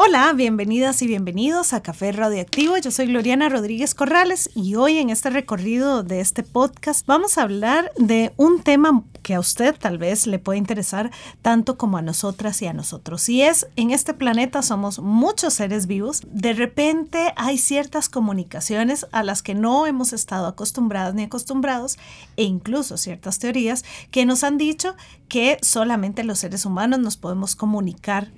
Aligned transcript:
Hola, 0.00 0.32
bienvenidas 0.32 1.02
y 1.02 1.08
bienvenidos 1.08 1.72
a 1.72 1.82
Café 1.82 2.12
Radioactivo. 2.12 2.76
Yo 2.76 2.92
soy 2.92 3.06
Gloriana 3.06 3.48
Rodríguez 3.48 3.96
Corrales 3.96 4.48
y 4.54 4.76
hoy 4.76 4.98
en 4.98 5.10
este 5.10 5.28
recorrido 5.28 6.04
de 6.04 6.20
este 6.20 6.44
podcast 6.44 7.04
vamos 7.04 7.36
a 7.36 7.42
hablar 7.42 7.90
de 7.98 8.32
un 8.36 8.62
tema 8.62 9.02
que 9.24 9.34
a 9.34 9.40
usted 9.40 9.74
tal 9.76 9.98
vez 9.98 10.28
le 10.28 10.38
puede 10.38 10.60
interesar 10.60 11.10
tanto 11.42 11.76
como 11.76 11.98
a 11.98 12.02
nosotras 12.02 12.62
y 12.62 12.68
a 12.68 12.72
nosotros. 12.72 13.28
Y 13.28 13.42
es, 13.42 13.66
en 13.74 13.90
este 13.90 14.14
planeta 14.14 14.62
somos 14.62 15.00
muchos 15.00 15.54
seres 15.54 15.88
vivos. 15.88 16.22
De 16.30 16.52
repente 16.52 17.32
hay 17.34 17.58
ciertas 17.58 18.08
comunicaciones 18.08 19.04
a 19.10 19.24
las 19.24 19.42
que 19.42 19.56
no 19.56 19.84
hemos 19.84 20.12
estado 20.12 20.46
acostumbradas 20.46 21.16
ni 21.16 21.24
acostumbrados 21.24 21.98
e 22.36 22.44
incluso 22.44 22.98
ciertas 22.98 23.40
teorías 23.40 23.84
que 24.12 24.26
nos 24.26 24.44
han 24.44 24.58
dicho 24.58 24.94
que 25.28 25.58
solamente 25.60 26.22
los 26.22 26.38
seres 26.38 26.64
humanos 26.64 27.00
nos 27.00 27.16
podemos 27.16 27.56
comunicar 27.56 28.30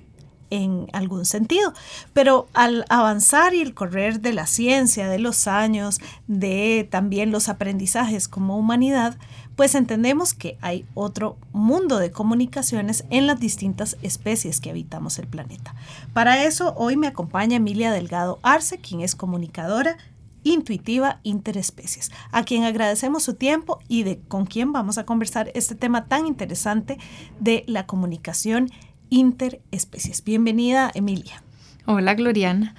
en 0.51 0.87
algún 0.93 1.25
sentido. 1.25 1.73
Pero 2.13 2.47
al 2.53 2.85
avanzar 2.89 3.55
y 3.55 3.61
el 3.61 3.73
correr 3.73 4.21
de 4.21 4.33
la 4.33 4.45
ciencia, 4.45 5.09
de 5.09 5.17
los 5.17 5.47
años, 5.47 5.99
de 6.27 6.87
también 6.91 7.31
los 7.31 7.49
aprendizajes 7.49 8.27
como 8.27 8.57
humanidad, 8.57 9.17
pues 9.55 9.75
entendemos 9.75 10.33
que 10.33 10.57
hay 10.61 10.85
otro 10.93 11.37
mundo 11.51 11.97
de 11.97 12.11
comunicaciones 12.11 13.05
en 13.09 13.27
las 13.27 13.39
distintas 13.39 13.97
especies 14.01 14.61
que 14.61 14.69
habitamos 14.69 15.17
el 15.19 15.27
planeta. 15.27 15.75
Para 16.13 16.43
eso, 16.43 16.73
hoy 16.77 16.97
me 16.97 17.07
acompaña 17.07 17.57
Emilia 17.57 17.91
Delgado 17.91 18.39
Arce, 18.43 18.77
quien 18.79 19.01
es 19.01 19.15
comunicadora 19.15 19.97
intuitiva 20.43 21.19
interespecies, 21.23 22.11
a 22.31 22.43
quien 22.43 22.63
agradecemos 22.63 23.23
su 23.23 23.35
tiempo 23.35 23.79
y 23.87 24.03
de 24.03 24.19
con 24.21 24.45
quien 24.45 24.73
vamos 24.73 24.97
a 24.97 25.05
conversar 25.05 25.51
este 25.53 25.75
tema 25.75 26.05
tan 26.05 26.25
interesante 26.25 26.97
de 27.39 27.63
la 27.67 27.85
comunicación 27.85 28.71
interespecies. 29.11 30.23
Bienvenida, 30.23 30.89
Emilia. 30.95 31.43
Hola, 31.85 32.15
Gloriana. 32.15 32.73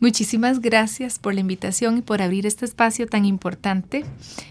Muchísimas 0.00 0.60
gracias 0.60 1.18
por 1.18 1.34
la 1.34 1.40
invitación 1.40 1.98
y 1.98 2.02
por 2.02 2.22
abrir 2.22 2.46
este 2.46 2.64
espacio 2.64 3.08
tan 3.08 3.24
importante. 3.24 4.04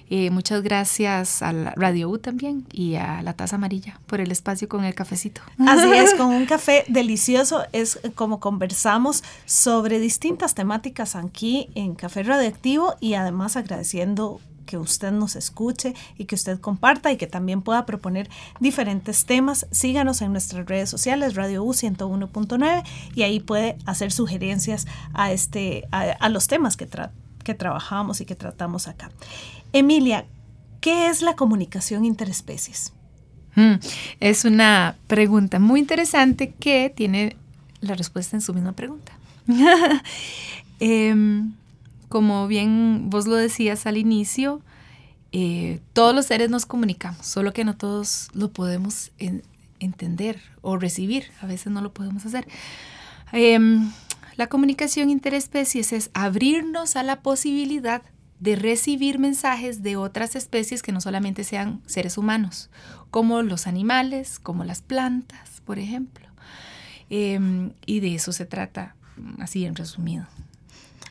Eh, 0.10 0.30
muchas 0.30 0.62
gracias 0.62 1.42
a 1.42 1.54
la 1.54 1.72
Radio 1.78 2.10
U 2.10 2.18
también 2.18 2.66
y 2.74 2.96
a 2.96 3.22
la 3.22 3.32
Taza 3.32 3.56
Amarilla 3.56 3.98
por 4.08 4.20
el 4.20 4.34
espacio 4.34 4.68
con 4.68 4.84
el 4.84 4.94
cafecito. 4.94 5.42
Así 5.60 5.90
es, 5.94 6.16
con 6.16 6.28
un 6.28 6.46
café 6.48 6.84
delicioso 6.90 7.64
es 7.72 7.98
como 8.16 8.42
conversamos 8.42 9.24
sobre 9.46 10.00
distintas 10.00 10.54
temáticas 10.54 11.16
aquí 11.16 11.70
en 11.76 11.96
Café 11.96 12.24
Radioactivo 12.24 12.96
y 13.00 13.14
además 13.14 13.56
agradeciendo 13.56 14.42
que 14.68 14.78
usted 14.78 15.12
nos 15.12 15.36
escuche 15.36 15.96
y 16.16 16.26
que 16.26 16.36
usted 16.36 16.60
comparta 16.60 17.12
y 17.12 17.18
que 17.18 17.26
también 17.26 17.64
pueda 17.64 17.88
proponer 17.88 18.30
diferentes 18.60 19.26
temas. 19.26 19.66
Síganos 19.72 20.22
en 20.22 20.32
nuestras 20.32 20.68
redes 20.68 20.92
sociales, 20.92 21.34
Radio 21.34 21.64
U 21.64 21.74
101.9, 21.74 22.84
y 23.16 23.24
ahí 23.24 23.40
puede 23.40 23.80
hacer 23.88 24.12
sugerencias 24.12 24.86
a, 25.14 25.32
este, 25.32 25.88
a, 25.92 26.30
los 26.30 26.46
temas 26.48 26.78
que, 26.78 26.88
que 27.44 27.56
trabajamos 27.56 28.22
y 28.22 28.26
que 28.26 28.36
tratamos 28.36 28.88
acá. 28.88 29.10
Emilia, 29.74 30.28
¿qué 30.82 31.08
es 31.08 31.24
la 31.24 31.36
comunicación 31.36 32.06
interespecies? 32.06 32.94
Mm, 33.56 33.76
es 34.20 34.46
una 34.46 34.98
pregunta 35.08 35.58
muy 35.58 35.80
interesante 35.80 36.52
que 36.60 36.94
tiene 36.96 37.36
la 37.82 37.96
respuesta 37.96 38.38
en 38.38 38.42
su 38.42 38.54
misma 38.54 38.74
pregunta. 38.74 39.14
Em, 40.80 41.54
como 42.10 42.48
bien 42.48 43.10
vos 43.10 43.28
lo 43.28 43.36
decías 43.36 43.86
al 43.86 43.98
inicio, 43.98 44.62
eh, 45.32 45.82
todos 45.94 46.16
los 46.16 46.26
seres 46.26 46.50
nos 46.50 46.66
comunicamos, 46.66 47.26
solo 47.26 47.54
que 47.54 47.66
no 47.66 47.76
todos 47.76 48.30
lo 48.34 48.52
podemos 48.52 49.12
entender 49.80 50.42
o 50.62 50.78
recibir, 50.78 51.26
a 51.42 51.46
veces 51.46 51.72
no 51.72 51.82
lo 51.82 51.94
podemos 51.94 52.26
hacer. 52.26 52.48
Em, 53.32 53.92
la 54.36 54.48
comunicación 54.48 55.10
interespecies 55.10 55.94
es 55.94 56.10
abrirnos 56.14 56.96
a 56.96 57.04
la 57.04 57.22
posibilidad 57.22 58.02
de 58.40 58.56
recibir 58.56 59.20
mensajes 59.20 59.82
de 59.82 59.98
otras 59.98 60.36
especies 60.36 60.84
que 60.84 60.92
no 60.92 61.02
solamente 61.02 61.44
sean 61.44 61.82
seres 61.88 62.18
humanos, 62.18 62.70
como 63.10 63.42
los 63.42 63.68
animales, 63.68 64.40
como 64.40 64.64
las 64.64 64.82
plantas, 64.82 65.62
por 65.66 65.80
ejemplo. 65.80 66.28
Em, 67.10 67.74
y 67.86 68.00
de 68.00 68.16
eso 68.16 68.32
se 68.32 68.46
trata, 68.46 68.96
así 69.40 69.66
en 69.66 69.76
resumido. 69.76 70.28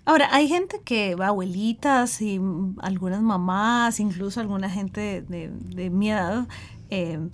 Ahora, 0.07 0.29
hay 0.31 0.47
gente 0.47 0.81
que 0.85 1.17
abuelitas 1.21 2.23
y 2.23 2.41
algunas 2.79 3.23
mamás, 3.23 3.99
incluso 3.99 4.39
alguna 4.39 4.71
gente 4.71 5.23
de, 5.23 5.49
de 5.51 5.91
mi 5.91 6.13
edad, 6.13 6.47
em, 6.91 7.31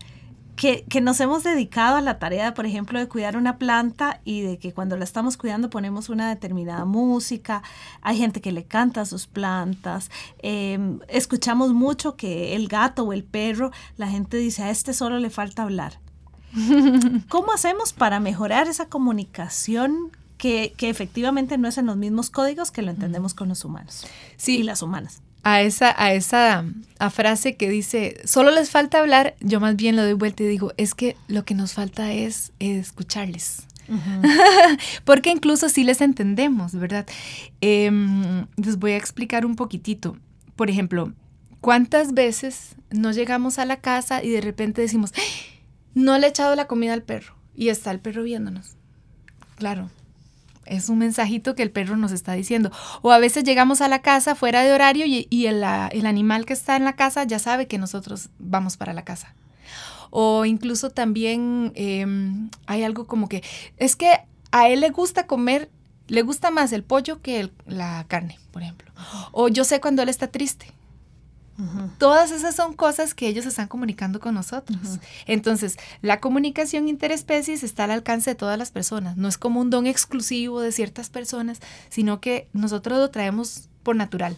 que, 0.56 0.86
que, 0.88 1.02
nos 1.02 1.20
hemos 1.20 1.44
dedicado 1.44 1.96
a 1.96 2.00
la 2.00 2.18
tarea, 2.18 2.54
por 2.54 2.64
ejemplo, 2.64 2.98
de 2.98 3.08
cuidar 3.08 3.36
una 3.36 3.58
planta 3.58 4.22
y 4.24 4.40
de 4.40 4.58
que 4.58 4.72
cuando 4.72 4.96
la 4.96 5.04
estamos 5.04 5.36
cuidando 5.36 5.68
ponemos 5.68 6.08
una 6.08 6.30
determinada 6.30 6.86
música. 6.86 7.62
Hay 8.00 8.16
gente 8.16 8.40
que 8.40 8.52
le 8.52 8.64
canta 8.64 9.02
a 9.02 9.04
sus 9.04 9.26
plantas. 9.26 10.10
Em, 10.38 11.00
escuchamos 11.08 11.74
mucho 11.74 12.16
que 12.16 12.56
el 12.56 12.68
gato 12.68 13.02
o 13.02 13.12
el 13.12 13.22
perro, 13.22 13.70
la 13.98 14.08
gente 14.08 14.38
dice, 14.38 14.62
a 14.62 14.70
este 14.70 14.94
solo 14.94 15.18
le 15.18 15.28
falta 15.28 15.62
hablar. 15.62 16.00
¿Cómo 17.28 17.52
hacemos 17.52 17.92
para 17.92 18.18
mejorar 18.18 18.66
esa 18.66 18.88
comunicación 18.88 20.10
que, 20.42 20.75
efectivamente 20.88 21.56
no 21.56 21.69
es 21.69 21.78
en 21.78 21.86
los 21.86 21.97
mismos 21.97 22.28
códigos 22.28 22.72
que 22.72 22.82
lo 22.82 22.91
entendemos 22.91 23.32
con 23.32 23.48
los 23.48 23.64
humanos 23.64 24.04
sí. 24.36 24.58
y 24.58 24.62
las 24.64 24.82
humanas. 24.82 25.22
A 25.44 25.60
esa, 25.60 25.94
a 25.97 26.12
esa 26.14 26.64
a 26.98 27.10
frase 27.10 27.56
que 27.56 27.69
dice, 27.69 28.20
solo 28.25 28.50
les 28.50 28.69
falta 28.69 28.98
hablar, 28.98 29.36
yo 29.41 29.60
más 29.60 29.76
bien 29.76 29.94
lo 29.94 30.02
doy 30.02 30.14
vuelta 30.14 30.42
y 30.42 30.48
digo, 30.48 30.72
es 30.76 30.94
que 30.94 31.16
lo 31.28 31.44
que 31.44 31.54
nos 31.54 31.75
falta 31.75 32.12
es, 32.12 32.52
escucharles. 32.58 33.69
Porque 35.04 35.31
incluso 35.31 35.69
sí 35.69 35.84
les 35.84 36.00
entendemos, 36.00 36.75
¿verdad? 36.75 37.06
Em, 37.60 38.47
les 38.56 38.78
voy 38.78 38.92
a 38.92 38.97
explicar 38.97 39.47
un 39.47 39.54
poquitito. 39.54 40.16
Por 40.56 40.70
ejemplo, 40.70 41.12
¿cuántas 41.60 42.14
veces 42.14 42.75
nos 42.91 43.14
llegamos 43.14 43.60
a 43.60 43.64
la 43.64 43.76
casa 43.76 44.25
y 44.25 44.31
de 44.31 44.41
repente 44.41 44.81
decimos, 44.81 45.12
no 45.94 46.19
le 46.19 46.26
he 46.26 46.31
echado 46.31 46.56
la 46.56 46.66
comida 46.66 46.94
al 46.94 47.02
perro? 47.02 47.36
Y 47.54 47.69
está 47.69 47.92
el 47.92 48.00
perro 48.00 48.25
viéndonos. 48.25 48.76
Claro, 49.56 49.91
es 50.66 50.88
un 50.88 50.98
mensajito 50.98 51.54
que 51.54 51.62
el 51.62 51.70
perro 51.70 51.96
nos 51.96 52.12
está 52.12 52.32
diciendo. 52.32 52.70
O 53.02 53.12
a 53.12 53.18
veces 53.18 53.44
llegamos 53.44 53.80
a 53.80 53.88
la 53.88 54.00
casa 54.00 54.34
fuera 54.34 54.62
de 54.62 54.72
horario 54.72 55.04
y, 55.06 55.46
el, 55.46 55.64
animal 55.64 56.46
que 56.46 56.52
está 56.52 56.76
en 56.76 56.84
la 56.84 56.94
casa 56.94 57.24
ya 57.24 57.38
sabe 57.38 57.66
que 57.66 57.78
nosotros 57.78 58.28
vamos 58.38 58.76
para 58.76 58.92
la 58.92 59.04
casa. 59.04 59.34
O 60.10 60.44
incluso 60.44 60.90
también 60.90 61.72
em, 61.74 62.50
hay 62.66 62.82
algo 62.82 63.06
como 63.06 63.28
que 63.28 63.42
es 63.78 63.96
que 63.96 64.20
a 64.50 64.68
él 64.68 64.80
le 64.80 64.90
gusta 64.90 65.26
comer, 65.26 65.70
le 66.08 66.22
gusta 66.22 66.50
más 66.50 66.72
el 66.72 66.84
pollo 66.84 67.22
que 67.22 67.50
la 67.66 68.04
carne, 68.08 68.38
por 68.50 68.62
ejemplo. 68.62 68.92
O 69.32 69.48
yo 69.48 69.64
sé 69.64 69.80
cuando 69.80 70.02
él 70.02 70.08
está 70.08 70.26
triste. 70.26 70.66
Todas 71.98 72.30
esas 72.30 72.56
son 72.56 72.74
cosas 72.74 73.14
que 73.14 73.28
ellos 73.28 73.46
están 73.46 73.68
comunicando 73.68 74.20
con 74.20 74.34
nosotros. 74.34 74.78
Entonces, 75.26 75.78
la 76.00 76.18
comunicación 76.18 76.88
interespecies 76.88 77.62
está 77.62 77.84
al 77.84 77.90
alcance 77.90 78.30
de 78.30 78.34
todas 78.34 78.58
las 78.58 78.70
personas. 78.70 79.16
No 79.16 79.28
es 79.28 79.38
como 79.38 79.60
un 79.60 79.70
don 79.70 79.86
exclusivo 79.86 80.60
de 80.60 80.72
ciertas 80.72 81.10
personas, 81.10 81.60
sino 81.88 82.20
que 82.20 82.48
nosotros 82.52 82.98
lo 82.98 83.10
traemos 83.10 83.68
por 83.82 83.96
natural. 83.96 84.36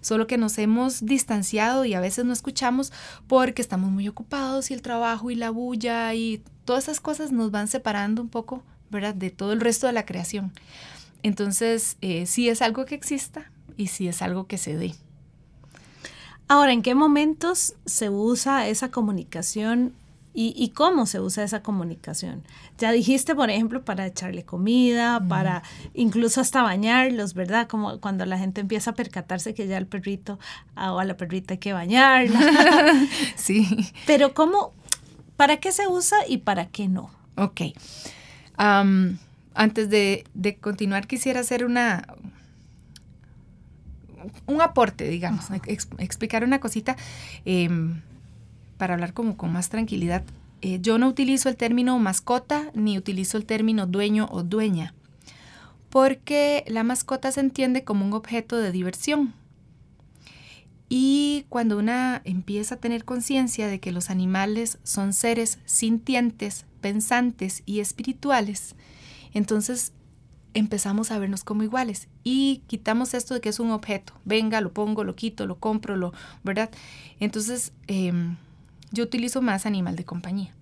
Solo 0.00 0.26
que 0.26 0.38
nos 0.38 0.56
hemos 0.58 1.04
distanciado 1.04 1.84
y 1.84 1.94
a 1.94 2.00
veces 2.00 2.24
no 2.24 2.32
escuchamos 2.32 2.92
porque 3.26 3.60
estamos 3.60 3.90
muy 3.90 4.08
ocupados 4.08 4.70
y 4.70 4.74
el 4.74 4.82
trabajo 4.82 5.30
y 5.30 5.34
la 5.34 5.50
bulla 5.50 6.14
y 6.14 6.42
todas 6.64 6.84
esas 6.84 7.00
cosas 7.00 7.32
nos 7.32 7.50
van 7.50 7.68
separando 7.68 8.22
un 8.22 8.28
poco, 8.28 8.62
¿verdad? 8.90 9.14
De 9.14 9.30
todo 9.30 9.52
el 9.52 9.60
resto 9.60 9.86
de 9.86 9.92
la 9.92 10.06
creación. 10.06 10.52
Entonces, 11.22 11.96
eh, 12.00 12.24
sí 12.26 12.48
es 12.48 12.62
algo 12.62 12.86
que 12.86 12.94
exista 12.94 13.50
y 13.76 13.88
sí 13.88 14.08
es 14.08 14.22
algo 14.22 14.46
que 14.46 14.56
se 14.56 14.76
dé. 14.76 14.94
Ahora, 16.50 16.72
¿en 16.72 16.82
qué 16.82 16.96
momentos 16.96 17.74
se 17.86 18.10
usa 18.10 18.66
esa 18.66 18.90
comunicación 18.90 19.92
y, 20.34 20.70
cómo 20.70 21.06
se 21.06 21.20
usa 21.20 21.44
esa 21.44 21.62
comunicación? 21.62 22.42
Ya 22.76 22.90
dijiste, 22.90 23.36
por 23.36 23.50
ejemplo, 23.50 23.84
para 23.84 24.04
echarle 24.04 24.42
comida, 24.42 25.24
para 25.28 25.62
incluso 25.94 26.40
hasta 26.40 26.62
bañarlos, 26.62 27.34
¿verdad? 27.34 27.68
Como 27.68 28.00
cuando 28.00 28.26
la 28.26 28.36
gente 28.36 28.60
empieza 28.60 28.90
a 28.90 28.94
percatarse 28.94 29.54
que 29.54 29.68
ya 29.68 29.78
el 29.78 29.86
perrito 29.86 30.40
ah, 30.74 30.92
o 30.92 30.98
a 30.98 31.04
la 31.04 31.16
perrita 31.16 31.54
hay 31.54 31.58
que 31.58 31.72
bañarla. 31.72 32.40
sí. 33.36 33.92
Pero 34.08 34.34
¿cómo, 34.34 34.72
para 35.36 35.58
qué 35.58 35.70
se 35.70 35.86
usa 35.86 36.18
y 36.26 36.38
para 36.38 36.66
qué 36.66 36.88
no? 36.88 37.12
Ok. 37.36 37.60
antes 38.56 39.88
de, 39.88 40.24
de 40.34 40.56
continuar, 40.56 41.06
quisiera 41.06 41.38
hacer 41.38 41.64
una, 41.64 42.08
un 44.46 44.60
aporte, 44.60 45.08
digamos, 45.08 45.46
explicar 45.98 46.44
una 46.44 46.60
cosita. 46.60 46.96
Em, 47.44 48.02
para 48.76 48.94
hablar 48.94 49.12
como 49.12 49.36
con 49.36 49.52
más 49.52 49.68
tranquilidad, 49.68 50.24
eh, 50.62 50.78
yo 50.80 50.98
no 50.98 51.08
utilizo 51.08 51.48
el 51.48 51.56
término 51.56 51.98
mascota 51.98 52.70
ni 52.74 52.98
utilizo 52.98 53.36
el 53.36 53.46
término 53.46 53.86
dueño 53.86 54.28
o 54.30 54.42
dueña, 54.42 54.94
porque 55.90 56.64
la 56.66 56.82
mascota 56.82 57.32
se 57.32 57.40
entiende 57.40 57.84
como 57.84 58.06
un 58.06 58.12
objeto 58.12 58.56
de 58.56 58.72
diversión. 58.72 59.34
Y 60.88 61.46
cuando 61.48 61.78
una 61.78 62.20
empieza 62.24 62.74
a 62.74 62.78
tener 62.78 63.04
conciencia 63.04 63.68
de 63.68 63.80
que 63.80 63.92
los 63.92 64.10
animales 64.10 64.78
son 64.82 65.12
seres 65.12 65.58
sintientes, 65.64 66.66
pensantes 66.80 67.62
y 67.64 67.80
espirituales, 67.80 68.74
entonces 69.32 69.92
empezamos 70.54 71.10
a 71.10 71.18
vernos 71.18 71.44
como 71.44 71.62
iguales 71.62 72.08
y 72.24 72.62
quitamos 72.66 73.14
esto 73.14 73.34
de 73.34 73.40
que 73.40 73.48
es 73.48 73.60
un 73.60 73.70
objeto. 73.70 74.14
Venga, 74.24 74.60
lo 74.60 74.72
pongo, 74.72 75.04
lo 75.04 75.16
quito, 75.16 75.46
lo 75.46 75.58
compro, 75.58 75.96
lo, 75.96 76.12
¿verdad? 76.42 76.70
Entonces, 77.18 77.72
em, 77.86 78.36
yo 78.92 79.04
utilizo 79.04 79.42
más 79.42 79.66
animal 79.66 79.96
de 79.96 80.04
compañía. 80.04 80.52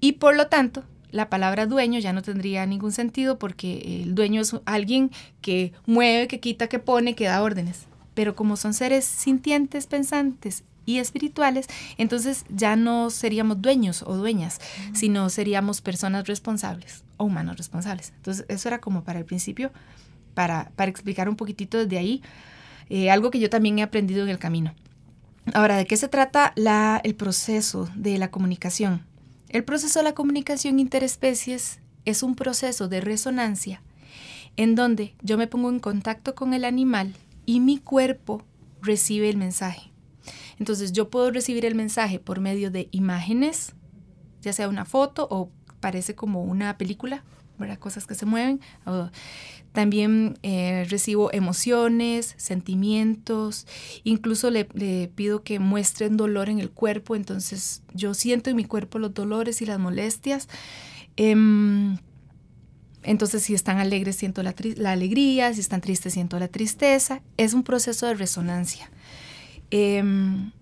Y 0.00 0.12
por 0.12 0.36
lo 0.36 0.48
tanto, 0.48 0.84
la 1.10 1.30
palabra 1.30 1.66
dueño 1.66 1.98
ya 1.98 2.12
no 2.12 2.22
tendría 2.22 2.66
ningún 2.66 2.92
sentido 2.92 3.38
porque 3.38 4.02
el 4.02 4.14
dueño 4.14 4.40
es 4.40 4.54
alguien 4.66 5.10
que 5.40 5.72
mueve, 5.86 6.28
que 6.28 6.40
quita, 6.40 6.68
que 6.68 6.78
pone, 6.78 7.14
que 7.14 7.24
da 7.24 7.42
órdenes. 7.42 7.86
Pero 8.14 8.34
como 8.34 8.56
son 8.56 8.74
seres 8.74 9.04
sintientes, 9.04 9.86
pensantes 9.86 10.64
y 10.86 10.98
espirituales, 10.98 11.66
entonces 11.98 12.44
ya 12.48 12.76
no 12.76 13.10
seríamos 13.10 13.60
dueños 13.60 14.02
o 14.06 14.16
dueñas, 14.16 14.60
sino 14.94 15.28
seríamos 15.28 15.82
personas 15.82 16.26
responsables 16.26 17.04
o 17.18 17.24
humanos 17.24 17.56
responsables. 17.56 18.12
Entonces 18.16 18.46
eso 18.48 18.68
era 18.68 18.80
como 18.80 19.04
para 19.04 19.18
el 19.18 19.24
principio, 19.24 19.72
para, 20.34 20.70
para 20.76 20.90
explicar 20.90 21.28
un 21.28 21.36
poquitito 21.36 21.76
desde 21.76 21.98
ahí, 21.98 22.22
eh, 22.88 23.10
algo 23.10 23.30
que 23.30 23.40
yo 23.40 23.50
también 23.50 23.78
he 23.78 23.82
aprendido 23.82 24.22
en 24.22 24.30
el 24.30 24.38
camino. 24.38 24.74
Ahora, 25.54 25.76
¿de 25.76 25.86
qué 25.86 25.96
se 25.96 26.08
trata 26.08 26.52
la, 26.56 27.00
el 27.04 27.14
proceso 27.14 27.88
de 27.94 28.18
la 28.18 28.30
comunicación? 28.30 29.04
El 29.48 29.64
proceso 29.64 30.00
de 30.00 30.04
la 30.04 30.14
comunicación 30.14 30.78
interespecies 30.78 31.80
es 32.04 32.22
un 32.22 32.34
proceso 32.34 32.88
de 32.88 33.00
resonancia 33.00 33.82
en 34.56 34.74
donde 34.74 35.14
yo 35.22 35.36
me 35.36 35.46
pongo 35.46 35.70
en 35.70 35.80
contacto 35.80 36.34
con 36.34 36.54
el 36.54 36.64
animal 36.64 37.14
y 37.44 37.60
mi 37.60 37.78
cuerpo 37.78 38.42
recibe 38.82 39.28
el 39.28 39.36
mensaje. 39.36 39.92
Entonces 40.58 40.92
yo 40.92 41.10
puedo 41.10 41.30
recibir 41.30 41.64
el 41.64 41.74
mensaje 41.74 42.18
por 42.18 42.40
medio 42.40 42.70
de 42.70 42.88
imágenes, 42.90 43.74
ya 44.42 44.52
sea 44.52 44.68
una 44.68 44.84
foto 44.84 45.26
o 45.30 45.50
parece 45.80 46.14
como 46.14 46.42
una 46.42 46.78
película, 46.78 47.24
¿verdad? 47.58 47.78
cosas 47.78 48.06
que 48.06 48.14
se 48.14 48.26
mueven. 48.26 48.60
también 49.72 50.38
eh, 50.42 50.86
recibo 50.88 51.30
emociones, 51.32 52.34
sentimientos, 52.38 53.66
incluso 54.04 54.50
le, 54.50 54.64
pido 55.14 55.42
que 55.42 55.58
muestren 55.58 56.16
dolor 56.16 56.48
en 56.48 56.60
el 56.60 56.70
cuerpo, 56.70 57.14
entonces 57.14 57.82
yo 57.92 58.14
siento 58.14 58.48
en 58.50 58.56
mi 58.56 58.64
cuerpo 58.64 58.98
los 58.98 59.12
dolores 59.12 59.60
y 59.60 59.66
las 59.66 59.78
molestias. 59.78 60.48
Em, 61.16 61.98
entonces, 63.06 63.44
si 63.44 63.54
están 63.54 63.78
alegres, 63.78 64.16
siento 64.16 64.42
la, 64.42 64.54
alegría, 64.90 65.54
si 65.54 65.60
están 65.60 65.80
tristes, 65.80 66.14
siento 66.14 66.40
la 66.40 66.48
tristeza. 66.48 67.22
Es 67.36 67.54
un 67.54 67.62
proceso 67.62 68.06
de 68.06 68.14
resonancia. 68.14 68.90
Em, 69.70 70.52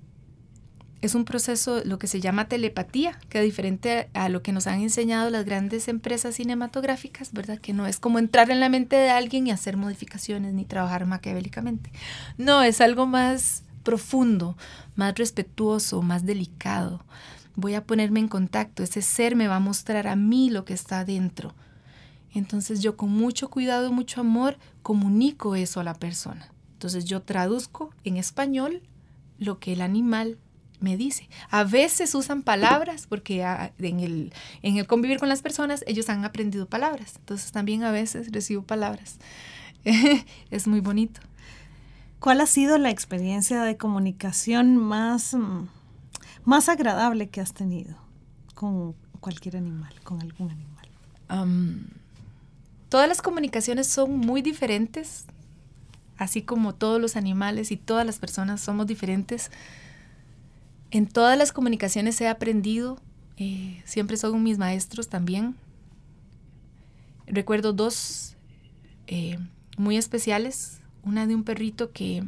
es 1.05 1.15
un 1.15 1.27
proceso, 1.27 1.83
lo 1.85 1.99
que 1.99 2.06
se 2.06 2.21
llama 2.21 2.49
telepatía, 2.49 3.19
que 3.29 3.43
diferente 3.43 4.09
a, 4.15 4.31
lo 4.31 4.43
que 4.43 4.53
nos 4.53 4.67
han 4.67 4.81
enseñado 4.81 5.29
las 5.29 5.45
grandes 5.45 5.89
empresas 5.89 6.37
cinematográficas, 6.37 7.33
¿verdad? 7.33 7.59
Que 7.59 7.75
no 7.75 7.87
es 7.87 8.01
como 8.01 8.19
entrar 8.19 8.51
en 8.51 8.59
la 8.59 8.71
mente 8.71 8.97
de 8.97 9.11
alguien 9.11 9.47
y 9.47 9.51
hacer 9.51 9.77
modificaciones 9.77 10.55
ni 10.55 10.65
trabajar 10.65 11.05
maquiavélicamente. 11.05 11.93
No, 12.39 12.62
es 12.62 12.81
algo 12.81 13.06
más 13.06 13.65
profundo, 13.83 14.56
más 14.97 15.15
respetuoso, 15.15 16.00
más 16.00 16.25
delicado. 16.25 17.05
Voy 17.55 17.75
a 17.75 17.85
ponerme 17.85 18.21
en 18.21 18.29
contacto, 18.29 18.83
ese 18.83 19.03
ser 19.03 19.37
me 19.37 19.47
va 19.47 19.57
a 19.57 19.61
mostrar 19.61 20.09
a 20.09 20.17
mí 20.17 20.49
lo 20.49 20.65
que 20.65 20.73
está 20.73 21.05
dentro. 21.05 21.55
Entonces 22.33 22.81
yo 22.81 22.97
con 22.97 23.11
mucho 23.11 23.50
cuidado 23.50 23.93
mucho 23.93 24.23
amor 24.23 24.57
comunico 24.83 25.55
eso 25.55 25.81
a 25.81 25.85
la 25.85 25.95
persona. 25.95 26.50
Entonces 26.73 27.05
yo 27.05 27.21
traduzco 27.21 27.91
en 28.05 28.17
español 28.17 28.83
lo 29.39 29.59
que 29.59 29.73
el 29.73 29.81
animal 29.81 30.39
me 30.81 30.97
dice. 30.97 31.29
A 31.51 31.65
veces 31.65 32.15
usan 32.15 32.43
palabras 32.43 33.07
porque 33.09 33.43
en, 33.79 34.01
el, 34.01 34.33
en 34.63 34.77
el 34.77 34.87
convivir 34.87 35.19
con 35.19 35.29
las 35.29 35.43
personas 35.43 35.85
ellos 35.87 36.09
han 36.09 36.25
aprendido 36.25 36.67
palabras. 36.67 37.15
Entonces 37.17 37.53
también 37.53 37.83
a 37.83 37.91
veces 37.91 38.31
recibo 38.33 38.63
palabras. 38.63 39.19
es 40.51 40.67
muy 40.67 40.81
bonito. 40.81 41.21
¿Cuál 42.21 42.41
ha 42.41 42.47
sido 42.47 42.79
la 42.79 42.91
experiencia 42.91 43.63
de 43.65 43.77
comunicación 43.77 44.77
más, 44.77 45.35
mm, 45.35 45.67
más 46.45 46.69
agradable 46.69 47.29
que 47.29 47.41
has 47.41 47.53
tenido 47.53 47.97
con 48.55 48.95
cualquier 49.21 49.57
animal, 49.57 49.93
con 50.03 50.21
algún 50.21 50.51
animal? 50.51 50.71
todas 52.91 53.09
las 53.09 53.23
comunicaciones 53.23 53.89
son 53.89 54.19
muy 54.19 54.41
diferentes, 54.41 55.25
así 56.19 56.43
como 56.43 56.75
todos 56.75 57.00
los 57.00 57.16
animales 57.16 57.72
y 57.72 57.76
todas 57.76 58.06
las 58.06 58.19
personas 58.19 58.61
somos 58.61 58.87
diferentes. 58.87 59.50
En 60.90 61.06
todas 61.06 61.37
las 61.37 61.52
comunicaciones 61.52 62.20
he 62.20 62.28
aprendido, 62.28 62.99
eh, 63.37 63.82
siempre 63.84 64.16
son 64.16 64.43
mis 64.43 64.58
maestros 64.58 65.08
también. 65.08 65.56
Recuerdo 67.26 67.72
dos 67.72 68.37
eh, 69.06 69.38
muy 69.76 69.96
especiales, 69.96 70.81
una 71.02 71.26
de 71.26 71.34
un 71.34 71.43
perrito 71.43 71.90
que, 71.90 72.25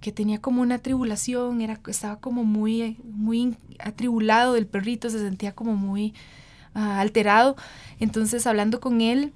que 0.00 0.12
tenía 0.12 0.40
como 0.40 0.62
una 0.62 0.78
tribulación, 0.78 1.60
era, 1.60 1.78
estaba 1.86 2.20
como 2.20 2.44
muy, 2.44 2.96
muy 3.04 3.56
atribulado 3.78 4.54
del 4.54 4.66
perrito, 4.66 5.10
se 5.10 5.18
sentía 5.18 5.52
como 5.54 5.76
muy 5.76 6.14
ah, 6.74 7.00
alterado. 7.00 7.56
Entonces 8.00 8.46
hablando 8.46 8.80
con 8.80 9.00
él 9.02 9.32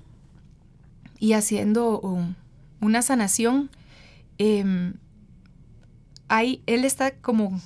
y 1.18 1.34
haciendo 1.34 2.00
una 2.81 3.02
sanación, 3.02 3.70
ahí 6.28 6.62
él 6.67 6.84
está 6.84 7.12
como 7.12 7.61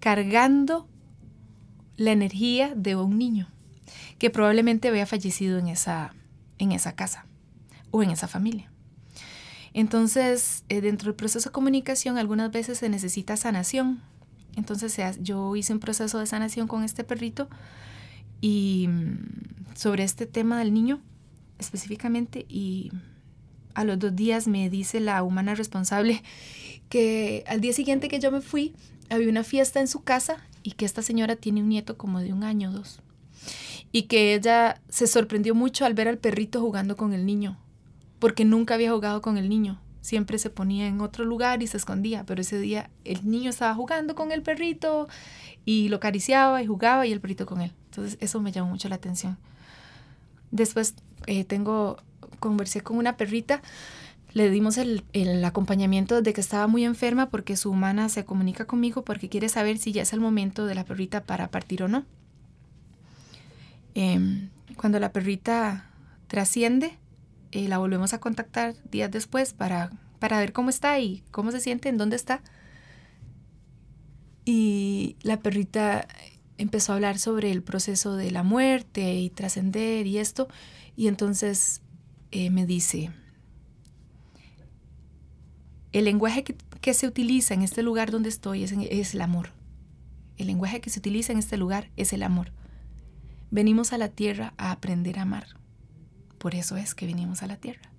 cargando 0.00 0.88
la 1.96 2.12
energía 2.12 2.74
de 2.76 2.96
un 2.96 3.18
niño 3.18 3.48
que 4.18 4.30
probablemente 4.30 4.88
había 4.88 5.06
fallecido 5.06 5.58
en 5.58 5.68
esa, 5.68 6.14
en 6.58 6.72
esa 6.72 6.94
casa 6.94 7.26
o 7.90 8.02
en 8.02 8.10
esa 8.10 8.28
familia. 8.28 8.70
Entonces, 9.74 10.64
eh, 10.68 10.80
dentro 10.80 11.06
del 11.06 11.16
proceso 11.16 11.50
de 11.50 11.52
comunicación, 11.52 12.16
algunas 12.18 12.50
veces 12.50 12.78
se 12.78 12.88
necesita 12.88 13.36
sanación. 13.36 14.00
Entonces, 14.56 14.96
yo 15.20 15.54
hice 15.54 15.74
un 15.74 15.80
proceso 15.80 16.18
de 16.18 16.26
sanación 16.26 16.66
con 16.66 16.82
este 16.82 17.04
perrito 17.04 17.48
y 18.40 18.88
mm, 18.88 19.74
sobre 19.74 20.04
este 20.04 20.26
tema 20.26 20.58
del 20.58 20.72
niño 20.72 21.00
específicamente 21.58 22.46
y 22.48 22.90
a 23.76 23.84
los 23.84 23.98
dos 23.98 24.16
días 24.16 24.48
me 24.48 24.70
dice 24.70 25.00
la 25.00 25.22
humana 25.22 25.54
responsable 25.54 26.22
que 26.88 27.44
al 27.46 27.60
día 27.60 27.74
siguiente 27.74 28.08
que 28.08 28.18
yo 28.18 28.30
me 28.30 28.40
fui, 28.40 28.74
había 29.10 29.28
una 29.28 29.44
fiesta 29.44 29.80
en 29.80 29.86
su 29.86 30.02
casa 30.02 30.38
y 30.62 30.72
que 30.72 30.86
esta 30.86 31.02
señora 31.02 31.36
tiene 31.36 31.60
un 31.60 31.68
nieto 31.68 31.98
como 31.98 32.20
de 32.20 32.32
un 32.32 32.42
año 32.42 32.70
o 32.70 32.72
dos. 32.72 33.00
Y 33.92 34.04
que 34.04 34.34
ella 34.34 34.80
se 34.88 35.06
sorprendió 35.06 35.54
mucho 35.54 35.84
al 35.84 35.92
ver 35.92 36.08
al 36.08 36.16
perrito 36.16 36.60
jugando 36.60 36.96
con 36.96 37.12
el 37.12 37.26
niño, 37.26 37.58
porque 38.18 38.46
nunca 38.46 38.74
había 38.74 38.92
jugado 38.92 39.20
con 39.20 39.36
el 39.36 39.50
niño. 39.50 39.78
Siempre 40.00 40.38
se 40.38 40.48
ponía 40.48 40.86
en 40.86 41.02
otro 41.02 41.26
lugar 41.26 41.62
y 41.62 41.66
se 41.66 41.76
escondía, 41.76 42.24
pero 42.24 42.40
ese 42.40 42.58
día 42.58 42.88
el 43.04 43.28
niño 43.28 43.50
estaba 43.50 43.74
jugando 43.74 44.14
con 44.14 44.32
el 44.32 44.40
perrito 44.40 45.06
y 45.66 45.90
lo 45.90 45.96
acariciaba 45.96 46.62
y 46.62 46.66
jugaba 46.66 47.06
y 47.06 47.12
el 47.12 47.20
perrito 47.20 47.44
con 47.44 47.60
él. 47.60 47.72
Entonces 47.90 48.16
eso 48.22 48.40
me 48.40 48.52
llamó 48.52 48.70
mucho 48.70 48.88
la 48.88 48.96
atención. 48.96 49.36
Después 50.50 50.94
eh, 51.26 51.44
tengo, 51.44 51.98
conversé 52.38 52.80
con 52.80 52.98
una 52.98 53.16
perrita 53.16 53.62
le 54.36 54.50
dimos 54.50 54.76
el, 54.76 55.02
acompañamiento 55.46 56.20
de 56.20 56.34
que 56.34 56.42
estaba 56.42 56.66
muy 56.66 56.84
enferma 56.84 57.30
porque 57.30 57.56
su 57.56 57.70
humana 57.70 58.10
se 58.10 58.26
comunica 58.26 58.66
conmigo 58.66 59.02
porque 59.02 59.30
quiere 59.30 59.48
saber 59.48 59.78
si 59.78 59.92
ya 59.92 60.02
es 60.02 60.12
el 60.12 60.20
momento 60.20 60.66
de 60.66 60.74
la 60.74 60.84
perrita 60.84 61.22
para 61.22 61.48
partir 61.48 61.82
o 61.82 61.88
no. 61.88 62.04
Em, 63.94 64.50
cuando 64.76 65.00
la 65.00 65.10
perrita 65.10 65.90
trasciende, 66.26 66.98
eh, 67.50 67.66
la 67.66 67.78
volvemos 67.78 68.12
a 68.12 68.20
contactar 68.20 68.74
días 68.90 69.10
después 69.10 69.54
para, 69.54 69.90
para 70.18 70.38
ver 70.38 70.52
cómo 70.52 70.68
está 70.68 71.00
y 71.00 71.22
cómo 71.30 71.50
se 71.50 71.60
siente, 71.60 71.88
en 71.88 71.96
dónde 71.96 72.16
está. 72.16 72.42
Y 74.44 75.16
la 75.22 75.38
perrita 75.38 76.06
empezó 76.58 76.92
a 76.92 76.96
hablar 76.96 77.18
sobre 77.18 77.52
el 77.52 77.62
proceso 77.62 78.16
de 78.16 78.30
la 78.30 78.42
muerte 78.42 79.14
y 79.14 79.30
trascender 79.30 80.06
y 80.06 80.18
esto. 80.18 80.46
Y 80.94 81.08
entonces 81.08 81.80
eh, 82.30 82.50
me 82.50 82.66
dice, 82.66 83.10
el 85.92 86.04
lenguaje 86.04 86.44
que, 86.44 86.94
se 86.94 87.08
utiliza 87.08 87.54
en 87.54 87.62
este 87.62 87.82
lugar 87.82 88.10
donde 88.10 88.28
estoy 88.28 88.62
es, 88.62 88.72
es 88.72 89.14
el 89.14 89.20
amor. 89.20 89.50
El 90.36 90.46
lenguaje 90.46 90.80
que 90.80 90.90
se 90.90 91.00
utiliza 91.00 91.32
en 91.32 91.38
este 91.38 91.56
lugar 91.56 91.90
es 91.96 92.12
el 92.12 92.22
amor. 92.22 92.52
Venimos 93.50 93.92
a 93.92 93.98
la 93.98 94.08
tierra 94.08 94.54
a 94.56 94.70
aprender 94.70 95.18
a 95.18 95.22
amar. 95.22 95.46
Por 96.38 96.54
eso 96.54 96.76
es 96.76 96.94
que 96.94 97.06
venimos 97.06 97.42
a 97.42 97.46
la 97.46 97.56
tierra. 97.56 97.90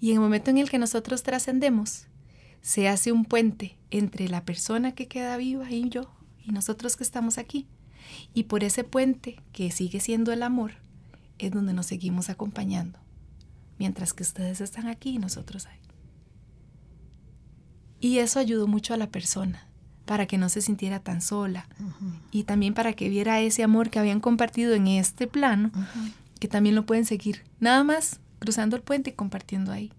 Y 0.00 0.10
en 0.10 0.16
el 0.16 0.20
momento 0.20 0.50
en 0.50 0.58
el 0.58 0.68
que 0.68 0.78
nosotros 0.78 1.22
trascendemos, 1.22 2.06
se 2.60 2.88
hace 2.88 3.12
un 3.12 3.24
puente 3.24 3.76
entre 3.90 4.28
la 4.28 4.44
persona 4.44 4.92
que 4.92 5.06
queda 5.06 5.36
viva 5.36 5.70
y 5.70 5.88
yo 5.88 6.10
y 6.44 6.50
nosotros 6.52 6.96
que 6.96 7.04
estamos 7.04 7.38
aquí. 7.38 7.68
Y 8.34 8.44
por 8.44 8.64
ese 8.64 8.84
puente, 8.84 9.40
que 9.52 9.70
sigue 9.70 10.00
siendo 10.00 10.32
el 10.32 10.42
amor, 10.42 10.72
es 11.38 11.50
donde 11.50 11.72
nos 11.72 11.86
seguimos 11.86 12.30
acompañando, 12.30 12.98
mientras 13.78 14.12
que 14.12 14.22
ustedes 14.22 14.60
están 14.60 14.86
aquí 14.86 15.10
y 15.10 15.18
nosotros 15.18 15.66
ahí. 15.66 15.78
Y 18.00 18.18
eso 18.18 18.38
ayudó 18.38 18.66
mucho 18.66 18.94
a 18.94 18.96
la 18.96 19.08
persona 19.08 19.66
para 20.04 20.26
que 20.26 20.38
no 20.38 20.48
se 20.48 20.60
sintiera 20.60 21.00
tan 21.00 21.20
sola 21.20 21.66
y 22.30 22.44
también 22.44 22.74
para 22.74 22.92
que 22.92 23.08
viera 23.08 23.40
ese 23.40 23.62
amor 23.64 23.90
que 23.90 23.98
habían 23.98 24.20
compartido 24.20 24.74
en 24.74 24.86
este 24.86 25.26
plano, 25.26 25.72
que 26.38 26.48
también 26.48 26.74
lo 26.74 26.86
pueden 26.86 27.04
seguir, 27.04 27.42
nada 27.58 27.82
más 27.82 28.20
cruzando 28.38 28.76
el 28.76 28.82
puente 28.82 29.10
y 29.10 29.14
compartiendo 29.14 29.72
ahí, 29.72 29.92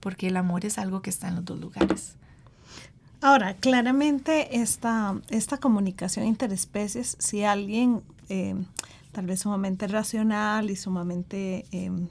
porque 0.00 0.28
el 0.28 0.36
amor 0.36 0.64
es 0.64 0.78
algo 0.78 1.02
que 1.02 1.10
está 1.10 1.28
en 1.28 1.36
los 1.36 1.44
dos 1.44 1.60
lugares. 1.60 2.16
Ahora, 3.20 3.54
claramente 3.54 4.60
esta, 4.60 5.20
esta 5.28 5.58
comunicación 5.58 6.24
interespecies, 6.24 7.16
si 7.18 7.44
alguien 7.44 8.02
eh, 8.30 8.54
tal 9.12 9.26
vez 9.26 9.40
sumamente 9.40 9.86
racional 9.88 10.70
y 10.70 10.76
sumamente, 10.76 11.66
em, 11.70 12.08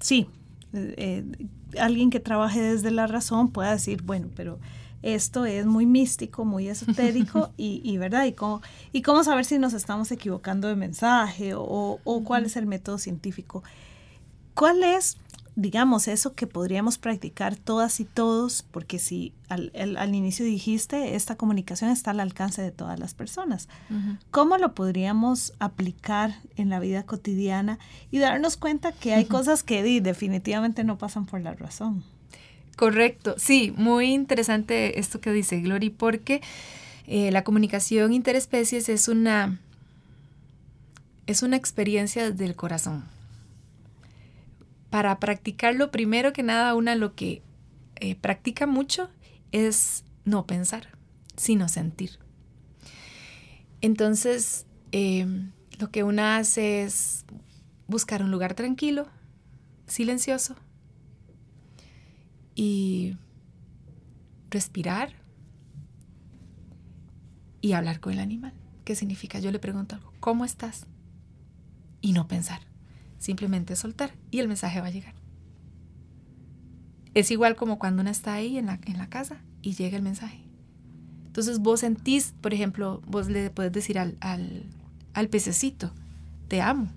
sí, 0.00 0.26
eh, 0.72 1.24
alguien 1.78 2.10
que 2.10 2.20
trabaje 2.20 2.60
desde 2.60 2.90
la 2.90 3.06
razón 3.06 3.50
pueda 3.50 3.72
decir, 3.72 4.02
bueno, 4.02 4.28
pero 4.36 4.58
esto 5.02 5.46
es 5.46 5.64
muy 5.66 5.86
místico, 5.86 6.44
muy 6.44 6.68
esotérico 6.68 7.50
y, 7.56 7.96
¿verdad? 7.98 8.24
Y 8.26 8.32
cómo, 8.32 8.60
y 8.92 9.02
cómo 9.02 9.24
saber 9.24 9.44
si 9.44 9.58
nos 9.58 9.72
estamos 9.72 10.10
equivocando 10.12 10.68
de 10.68 10.76
mensaje 10.76 11.54
o, 11.54 12.00
o 12.02 12.24
cuál 12.24 12.44
es 12.44 12.56
el 12.56 12.66
método 12.66 12.98
científico. 12.98 13.62
¿Cuál 14.54 14.82
es 14.82 15.16
digamos, 15.56 16.08
eso 16.08 16.34
que 16.34 16.46
podríamos 16.46 16.98
practicar 16.98 17.56
todas 17.56 18.00
y 18.00 18.04
todos, 18.04 18.62
porque 18.70 18.98
si 18.98 19.34
al, 19.48 19.72
al, 19.74 20.14
inicio 20.14 20.44
dijiste, 20.44 21.16
esta 21.16 21.36
comunicación 21.36 21.90
está 21.90 22.12
al 22.12 22.20
alcance 22.20 22.62
de 22.62 22.70
todas 22.70 22.98
las 22.98 23.14
personas, 23.14 23.68
¿cómo 24.30 24.58
lo 24.58 24.74
podríamos 24.74 25.52
aplicar 25.58 26.34
en 26.56 26.68
la 26.68 26.78
vida 26.78 27.04
cotidiana 27.04 27.78
y 28.10 28.18
darnos 28.18 28.56
cuenta 28.56 28.92
que 28.92 29.12
hay 29.14 29.24
cosas 29.24 29.62
que 29.62 29.82
definitivamente 30.00 30.84
no 30.84 30.98
pasan 30.98 31.26
por 31.26 31.40
la 31.40 31.54
razón? 31.54 32.04
Correcto, 32.76 33.34
sí, 33.36 33.74
muy 33.76 34.12
interesante 34.12 34.98
esto 34.98 35.20
que 35.20 35.32
dice 35.32 35.60
Glory, 35.60 35.90
porque 35.90 36.40
eh, 37.06 37.30
la 37.32 37.44
comunicación 37.44 38.12
interespecies 38.12 38.88
es 38.88 39.08
una, 39.08 39.58
es 41.26 41.42
una 41.42 41.56
experiencia 41.56 42.30
del 42.30 42.54
corazón 42.54 43.19
para 44.90 45.20
practicarlo, 45.20 45.90
primero 45.90 46.32
que 46.32 46.42
nada, 46.42 46.74
una 46.74 46.96
lo 46.96 47.14
que 47.14 47.42
eh, 47.96 48.16
practica 48.16 48.66
mucho 48.66 49.10
es 49.52 50.04
no 50.24 50.46
pensar, 50.46 50.88
sino 51.36 51.68
sentir. 51.68 52.18
Entonces, 53.80 54.66
em, 54.92 55.52
lo 55.78 55.90
que 55.90 56.02
una 56.02 56.36
hace 56.36 56.82
es 56.82 57.24
buscar 57.86 58.22
un 58.22 58.30
lugar 58.30 58.54
tranquilo, 58.54 59.08
silencioso, 59.86 60.56
y 62.54 63.16
respirar 64.50 65.14
y 67.60 67.72
hablar 67.72 68.00
con 68.00 68.12
el 68.12 68.18
animal. 68.18 68.52
¿Qué 68.84 68.94
significa? 68.94 69.38
Yo 69.38 69.50
le 69.52 69.58
pregunto 69.58 69.94
algo, 69.94 70.12
¿cómo 70.20 70.44
estás? 70.44 70.86
Y 72.00 72.12
no 72.12 72.26
pensar. 72.26 72.69
Simplemente 73.20 73.76
soltar 73.76 74.14
y 74.30 74.38
el 74.38 74.48
mensaje 74.48 74.80
va 74.80 74.86
a 74.86 74.90
llegar. 74.90 75.14
Es 77.12 77.30
igual 77.30 77.54
como 77.54 77.78
cuando 77.78 78.00
uno 78.00 78.10
está 78.10 78.32
ahí 78.32 78.56
en 78.56 78.64
la, 78.64 78.80
en 78.86 78.96
la 78.96 79.10
casa 79.10 79.42
y 79.60 79.74
llega 79.74 79.98
el 79.98 80.02
mensaje. 80.02 80.40
Entonces 81.26 81.58
vos 81.58 81.80
sentís, 81.80 82.32
por 82.40 82.54
ejemplo, 82.54 83.02
vos 83.06 83.28
le 83.28 83.50
puedes 83.50 83.72
decir 83.72 83.98
al, 83.98 84.16
al, 84.20 85.28
pececito, 85.28 85.92
te 86.48 86.62
amo. 86.62 86.90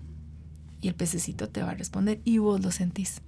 Y 0.80 0.88
el 0.88 0.94
pececito 0.94 1.50
te 1.50 1.62
va 1.62 1.72
a 1.72 1.74
responder 1.74 2.22
y 2.24 2.38
vos 2.38 2.62
lo 2.62 2.70
sentís. 2.70 3.20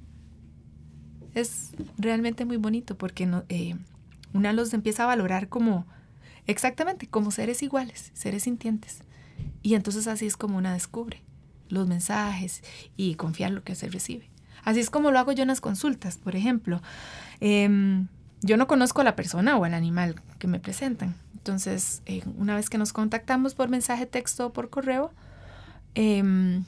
Es 1.34 1.72
realmente 1.98 2.46
muy 2.46 2.56
bonito 2.56 2.96
porque 2.96 3.26
no, 3.26 3.44
eh, 3.50 3.76
una 4.32 4.54
los 4.54 4.72
empieza 4.72 5.02
a 5.02 5.06
valorar 5.06 5.50
como, 5.50 5.86
exactamente, 6.46 7.08
como 7.08 7.30
seres 7.30 7.62
iguales, 7.62 8.10
seres 8.14 8.44
sintientes. 8.44 9.02
Y 9.62 9.74
entonces 9.74 10.06
así 10.06 10.24
es 10.24 10.38
como 10.38 10.56
una 10.56 10.72
descubre 10.72 11.25
los 11.68 11.87
mensajes 11.87 12.62
y 12.96 13.14
confiar 13.14 13.50
lo 13.50 13.62
que 13.62 13.75
se 13.75 13.88
recibe. 13.88 14.28
Así 14.64 14.80
es 14.80 14.90
como 14.90 15.11
lo 15.11 15.18
hago 15.18 15.32
yo 15.32 15.42
en 15.42 15.49
las 15.49 15.61
consultas, 15.61 16.16
por 16.16 16.35
ejemplo. 16.35 16.82
Em, 17.40 18.08
yo 18.42 18.56
no 18.56 18.66
conozco 18.66 19.00
a 19.00 19.04
la 19.04 19.16
persona 19.16 19.56
o 19.56 19.64
al 19.64 19.75
animal 19.75 20.16
que 20.38 20.49
me 20.49 20.58
presentan. 20.58 21.14
Entonces, 21.35 22.02
eh, 22.06 22.23
una 22.37 22.56
vez 22.56 22.68
que 22.68 22.76
nos 22.76 22.92
contactamos 22.92 23.54
por 23.54 23.68
mensaje, 23.68 24.06
texto 24.06 24.46
o 24.46 24.52
por 24.52 24.68
correo, 24.68 25.12
em, 25.94 26.64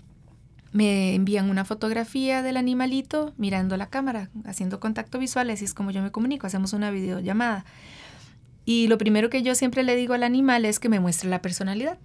me 0.73 1.14
envían 1.14 1.50
una 1.50 1.64
fotografía 1.64 2.43
del 2.43 2.57
animalito 2.57 3.35
mirando 3.37 3.76
la 3.76 3.88
cámara, 3.88 4.31
haciendo 4.45 4.78
contacto 4.78 5.19
visual, 5.19 5.50
así 5.50 5.64
es 5.64 5.75
como 5.75 5.90
yo 5.90 6.02
me 6.02 6.12
comunico, 6.12 6.47
hacemos 6.47 6.73
una 6.73 6.90
videollamada. 6.90 7.64
Y 8.64 8.87
lo 8.87 8.99
primero 8.99 9.31
que 9.31 9.43
yo 9.43 9.55
siempre 9.55 9.83
le 9.83 9.97
digo 9.97 10.14
al 10.14 10.23
animal 10.23 10.64
es 10.64 10.78
que 10.78 10.88
me 10.88 11.00
muestre 11.00 11.31
la 11.31 11.43
personalidad 11.43 11.99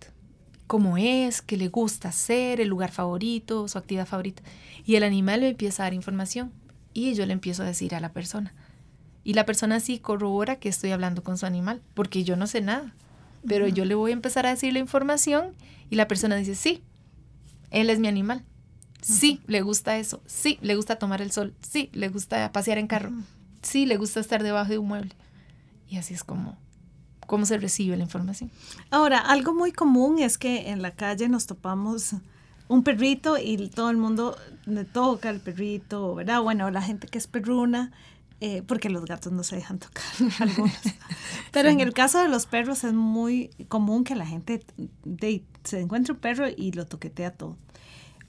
cómo 0.74 0.98
es, 0.98 1.44
qué 1.44 1.56
le 1.56 1.68
gusta 1.68 2.10
hacer, 2.10 2.60
el 2.60 2.68
lugar 2.68 2.92
favorito, 2.92 3.68
su 3.68 3.78
actividad 3.78 4.08
favorita. 4.08 4.42
Y 4.84 4.96
el 4.96 5.04
animal 5.04 5.42
me 5.42 5.50
empieza 5.50 5.84
a 5.84 5.86
dar 5.86 5.94
información 5.94 6.52
y 6.96 7.14
yo 7.14 7.28
le 7.28 7.34
empiezo 7.34 7.62
a 7.62 7.68
decir 7.68 7.94
a 7.94 8.00
la 8.00 8.12
persona. 8.12 8.56
Y 9.24 9.36
la 9.36 9.46
persona 9.46 9.80
sí 9.80 10.00
corrobora 10.00 10.56
que 10.56 10.70
estoy 10.70 10.90
hablando 10.90 11.24
con 11.24 11.38
su 11.38 11.46
animal, 11.46 11.84
porque 11.94 12.24
yo 12.24 12.38
no 12.38 12.48
sé 12.48 12.62
nada. 12.62 12.96
Pero 13.48 13.68
yo 13.68 13.86
le 13.86 13.94
voy 13.94 14.10
a 14.10 14.14
empezar 14.16 14.48
a 14.48 14.50
decir 14.50 14.74
la 14.74 14.80
información 14.80 15.54
y 15.92 15.96
la 15.96 16.08
persona 16.08 16.38
dice, 16.38 16.56
sí, 16.56 16.82
él 17.70 17.92
es 17.92 18.00
mi 18.00 18.08
animal. 18.08 18.44
Sí, 19.00 19.42
le 19.46 19.62
gusta 19.62 20.00
eso. 20.00 20.24
Sí, 20.26 20.58
le 20.64 20.76
gusta 20.76 20.96
tomar 20.96 21.22
el 21.22 21.32
sol. 21.32 21.54
Sí, 21.62 21.92
le 21.94 22.10
gusta 22.10 22.52
pasear 22.52 22.80
en 22.80 22.88
carro. 22.88 23.12
Sí, 23.62 23.86
le 23.86 23.98
gusta 23.98 24.20
estar 24.20 24.42
debajo 24.42 24.72
de 24.72 24.80
un 24.80 24.88
mueble. 24.88 25.14
Y 25.88 25.98
así 25.98 26.16
es 26.16 26.24
como 26.24 26.58
cómo 27.34 27.48
se 27.48 27.58
recibe 27.58 27.98
la 27.98 28.04
información. 28.04 28.52
Ahora, 28.92 29.18
algo 29.18 29.56
muy 29.56 29.72
común 29.72 30.20
es 30.20 30.38
que 30.38 30.70
en 30.70 30.84
la 30.84 30.92
calle 30.92 31.28
nos 31.30 31.48
topamos 31.48 32.14
un 32.68 32.84
perrito 32.84 33.40
y 33.40 33.70
todo 33.70 33.90
el 33.90 33.98
mundo 33.98 34.38
le 34.68 34.86
toca 34.86 35.30
al 35.30 35.40
perrito, 35.40 36.14
¿verdad? 36.14 36.44
Bueno, 36.44 36.70
la 36.70 36.84
gente 36.84 37.08
que 37.08 37.18
es 37.18 37.26
perruna, 37.26 37.92
eh, 38.40 38.62
porque 38.68 38.92
los 38.92 39.06
gatos 39.06 39.34
no 39.34 39.42
se 39.42 39.56
dejan 39.56 39.80
tocar 39.80 40.04
algunos. 40.42 40.78
Pero 41.52 41.70
en 41.70 41.80
el 41.80 41.92
caso 41.96 42.22
de 42.22 42.28
los 42.28 42.46
perros 42.46 42.84
es 42.84 42.94
muy 42.94 43.50
común 43.68 44.04
que 44.04 44.14
la 44.14 44.28
gente 44.28 44.64
se 45.64 45.80
encuentre 45.80 46.14
un 46.14 46.20
perro 46.20 46.46
y 46.56 46.72
lo 46.74 46.86
toquetea 46.86 47.32
todo. 47.32 47.58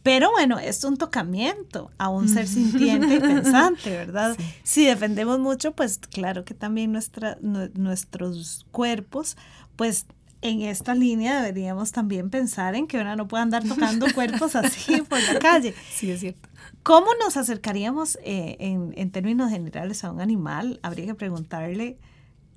Pero 0.04 0.30
bueno, 0.32 0.58
es 0.58 0.84
un 0.84 0.99
tocamiento 0.99 1.90
a 1.96 2.11
un 2.11 2.28
ser 2.28 2.46
sintiente 2.46 3.16
y 3.16 3.20
pensante, 3.20 3.88
¿verdad? 3.88 4.37
Si 4.62 4.84
defendemos 4.84 5.38
mucho, 5.38 5.73
pues 5.73 5.99
claro 5.99 6.44
que 6.44 6.52
también 6.52 6.92
nuestra, 6.92 7.38
nuestros 7.40 8.66
cuerpos, 8.70 9.38
pues 9.76 10.04
en 10.42 10.61
esta 10.61 10.94
línea 10.94 11.40
deberíamos 11.40 11.90
también 11.90 12.28
pensar 12.28 12.75
en 12.75 12.87
que 12.87 12.99
ahora 12.99 13.16
no 13.16 13.28
puede 13.28 13.44
andar 13.44 13.64
tocando 13.64 14.06
cuerpos 14.12 14.54
así 14.56 15.00
por 15.00 15.23
la 15.23 15.38
calle. 15.38 15.75
Sí, 15.90 16.11
es 16.11 16.20
cierto. 16.20 16.50
¿Cómo 16.82 17.06
nos 17.18 17.38
acercaríamos 17.38 18.18
eh, 18.23 18.58
en, 18.61 18.92
en, 18.99 19.11
términos 19.11 19.49
generales 19.49 20.04
a 20.04 20.12
un 20.12 20.20
animal? 20.20 20.80
Habría 20.82 21.06
que 21.06 21.14
preguntarle, 21.14 21.96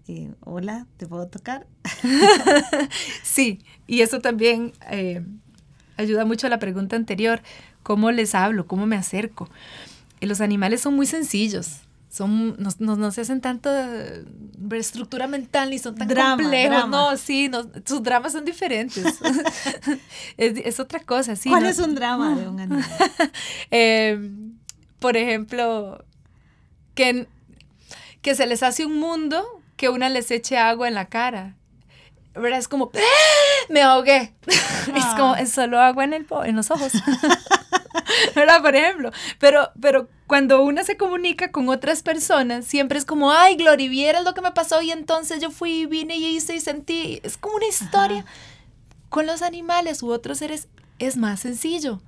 eh, 0.09 0.33
hola, 0.41 0.85
¿te 0.97 1.07
puedo 1.07 1.29
tocar? 1.29 1.65
sí, 3.23 3.59
y 3.87 4.01
eso 4.01 4.19
también... 4.19 4.73
Eh, 4.91 5.23
ayuda 5.97 6.25
mucho 6.25 6.47
a 6.47 6.49
la 6.49 6.59
pregunta 6.59 6.95
anterior, 6.95 7.41
¿cómo 7.83 8.11
les 8.11 8.35
hablo? 8.35 8.67
¿Cómo 8.67 8.85
me 8.85 8.95
acerco? 8.95 9.49
Eh, 10.21 10.27
los 10.27 10.41
animales 10.41 10.81
son 10.81 10.95
muy 10.95 11.05
sencillos. 11.05 11.81
Son, 12.09 12.55
no, 12.57 13.11
se 13.11 13.21
hacen 13.21 13.41
tanto 13.41 13.69
eh, 13.69 14.23
estructura 14.71 15.27
mental 15.27 15.69
ni 15.69 15.77
son 15.77 15.95
tan 15.95 16.07
complejos. 16.07 16.89
No, 16.89 17.17
sí, 17.17 17.51
sus 17.85 18.01
dramas 18.01 18.31
son 18.31 18.45
diferentes. 18.45 19.05
es, 20.37 20.79
otra 20.79 21.01
cosa, 21.01 21.35
sí. 21.35 21.49
¿Cuál 21.49 21.65
es 21.65 21.79
un 21.79 21.95
drama 21.95 22.35
de 22.35 22.47
un 22.47 22.59
animal? 22.59 22.85
Em, 23.71 24.53
por 24.99 25.17
ejemplo, 25.17 26.03
que, 26.95 27.27
que 28.21 28.35
se 28.35 28.47
les 28.47 28.63
hace 28.63 28.85
un 28.85 28.97
mundo 28.99 29.43
que 29.75 29.89
una 29.89 30.09
les 30.09 30.31
eche 30.31 30.57
agua 30.57 30.87
en 30.87 30.95
la 30.95 31.05
cara 31.05 31.56
¿verdad? 32.39 32.59
Es 32.59 32.67
como, 32.67 32.91
¡Ah! 32.93 33.67
me 33.69 33.81
ahogué. 33.81 34.33
Es 34.95 35.05
como, 35.17 35.35
es 35.35 35.51
solo 35.51 35.79
agua 35.81 36.05
en, 36.05 36.13
el, 36.13 36.25
en 36.45 36.55
los 36.55 36.71
ojos. 36.71 36.93
¿Verdad? 38.35 38.61
Por 38.61 38.75
ejemplo. 38.75 39.11
Pero, 39.37 39.69
pero 39.81 40.07
cuando 40.27 40.61
uno 40.63 40.83
se 40.83 40.95
comunica 40.95 41.51
con 41.51 41.67
otras 41.67 42.03
personas, 42.03 42.65
siempre 42.65 42.97
es 42.97 43.03
como, 43.03 43.31
ay, 43.31 43.55
Glory, 43.57 43.89
vieras 43.89 44.23
lo 44.23 44.33
que 44.33 44.41
me 44.41 44.53
pasó 44.53 44.81
y 44.81 44.91
entonces 44.91 45.41
yo 45.41 45.51
fui, 45.51 45.85
vine 45.85 46.15
y 46.15 46.37
hice 46.37 46.55
y 46.55 46.61
sentí. 46.61 47.19
Es 47.23 47.37
como 47.37 47.57
una 47.57 47.67
historia. 47.67 48.25
Con 49.09 49.25
los 49.25 49.41
animales 49.41 50.03
u 50.03 50.09
otros 50.09 50.37
seres 50.37 50.69
es 50.99 51.17
más 51.17 51.41
sencillo. 51.41 52.01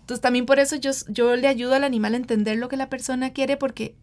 Entonces 0.00 0.20
también 0.20 0.46
por 0.46 0.58
eso 0.58 0.76
yo, 0.76 0.90
yo 1.08 1.36
le 1.36 1.48
ayudo 1.48 1.74
al 1.74 1.84
animal 1.84 2.14
a 2.14 2.18
entender 2.18 2.58
lo 2.58 2.68
que 2.68 2.76
la 2.76 2.88
persona 2.88 3.32
quiere 3.32 3.56
porque 3.56 3.94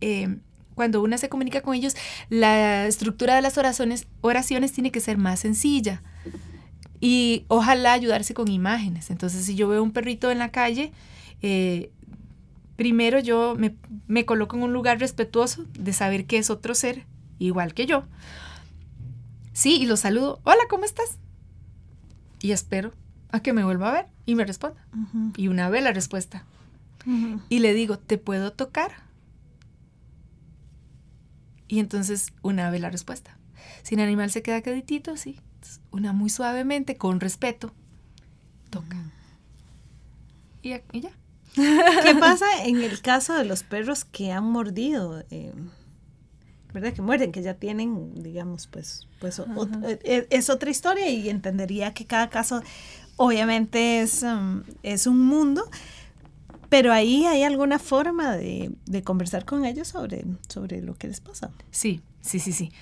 eh, 0.00 0.38
cuando 0.74 1.02
una 1.02 1.18
se 1.18 1.28
comunica 1.28 1.62
con 1.62 1.74
ellos, 1.74 1.96
la 2.28 2.86
estructura 2.86 3.34
de 3.34 3.42
las 3.42 3.58
oraciones, 3.58 4.06
oraciones 4.20 4.72
tiene 4.72 4.90
que 4.90 5.00
ser 5.00 5.18
más 5.18 5.40
sencilla. 5.40 6.02
Y 7.00 7.44
ojalá 7.48 7.92
ayudarse 7.92 8.34
con 8.34 8.48
imágenes. 8.50 9.10
Entonces, 9.10 9.44
si 9.44 9.54
yo 9.54 9.68
veo 9.68 9.82
un 9.82 9.92
perrito 9.92 10.30
en 10.30 10.38
la 10.38 10.50
calle, 10.50 10.92
eh, 11.42 11.90
primero 12.76 13.18
yo 13.18 13.54
me, 13.58 13.74
me, 14.06 14.24
coloco 14.24 14.56
en 14.56 14.62
un 14.62 14.72
lugar 14.72 14.98
respetuoso 14.98 15.66
de 15.78 15.92
saber 15.92 16.24
que 16.24 16.38
es 16.38 16.50
otro 16.50 16.74
ser, 16.74 17.04
igual 17.38 17.74
que 17.74 17.86
yo. 17.86 18.04
Sí, 19.52 19.76
y 19.76 19.86
lo 19.86 19.96
saludo. 19.96 20.40
Hola, 20.44 20.62
¿cómo 20.68 20.84
estás? 20.84 21.18
Y 22.40 22.52
espero 22.52 22.92
a 23.30 23.40
que 23.40 23.52
me 23.52 23.64
vuelva 23.64 23.90
a 23.90 23.92
ver 23.92 24.06
y 24.26 24.34
me 24.34 24.44
responda. 24.44 24.84
Y 25.36 25.48
una 25.48 25.68
vez 25.68 25.82
la 25.82 25.92
respuesta. 25.92 26.44
Y 27.48 27.58
le 27.58 27.74
digo, 27.74 27.98
¿te 27.98 28.16
puedo 28.16 28.52
tocar? 28.52 29.03
Y 31.68 31.78
entonces 31.78 32.32
una 32.42 32.70
vez 32.70 32.80
la 32.80 32.90
respuesta. 32.90 33.38
Si 33.82 33.94
el 33.94 34.00
animal 34.00 34.30
se 34.30 34.42
queda 34.42 34.62
queditito, 34.62 35.16
sí. 35.16 35.40
Una 35.90 36.12
muy 36.12 36.28
suavemente, 36.28 36.96
con 36.96 37.20
respeto, 37.20 37.72
toca. 38.70 38.96
y, 40.62 40.70
ya. 41.00 41.10
¿Qué 41.54 42.14
pasa 42.18 42.46
en 42.64 42.82
el 42.82 43.00
caso 43.00 43.34
de 43.34 43.44
los 43.44 43.62
perros 43.62 44.04
que 44.04 44.32
han 44.32 44.44
mordido? 44.44 45.24
Eh, 45.30 45.52
¿Verdad? 46.72 46.92
Que 46.92 47.02
muerden, 47.02 47.30
que 47.30 47.42
ya 47.42 47.54
tienen, 47.54 48.22
digamos, 48.22 48.66
pues, 48.66 49.06
pues 49.20 49.40
eh, 49.84 50.26
es, 50.30 50.50
otra 50.50 50.70
historia 50.70 51.08
y 51.08 51.28
entendería 51.28 51.94
que 51.94 52.04
cada 52.04 52.28
caso 52.30 52.62
obviamente 53.16 54.00
es, 54.00 54.24
um, 54.24 54.64
es 54.82 55.06
un 55.06 55.20
mundo, 55.24 55.70
pero 56.74 56.92
ahí 56.92 57.24
hay 57.24 57.44
alguna 57.44 57.78
forma 57.78 58.36
de, 58.36 58.72
conversar 59.04 59.44
con 59.44 59.64
ellos 59.64 59.86
sobre, 59.86 60.24
sobre 60.48 60.82
lo 60.82 60.96
que 60.96 61.06
les 61.06 61.20
pasa. 61.20 61.52
Sí, 61.70 62.00
sí, 62.20 62.40
sí, 62.40 62.50
sí. 62.50 62.72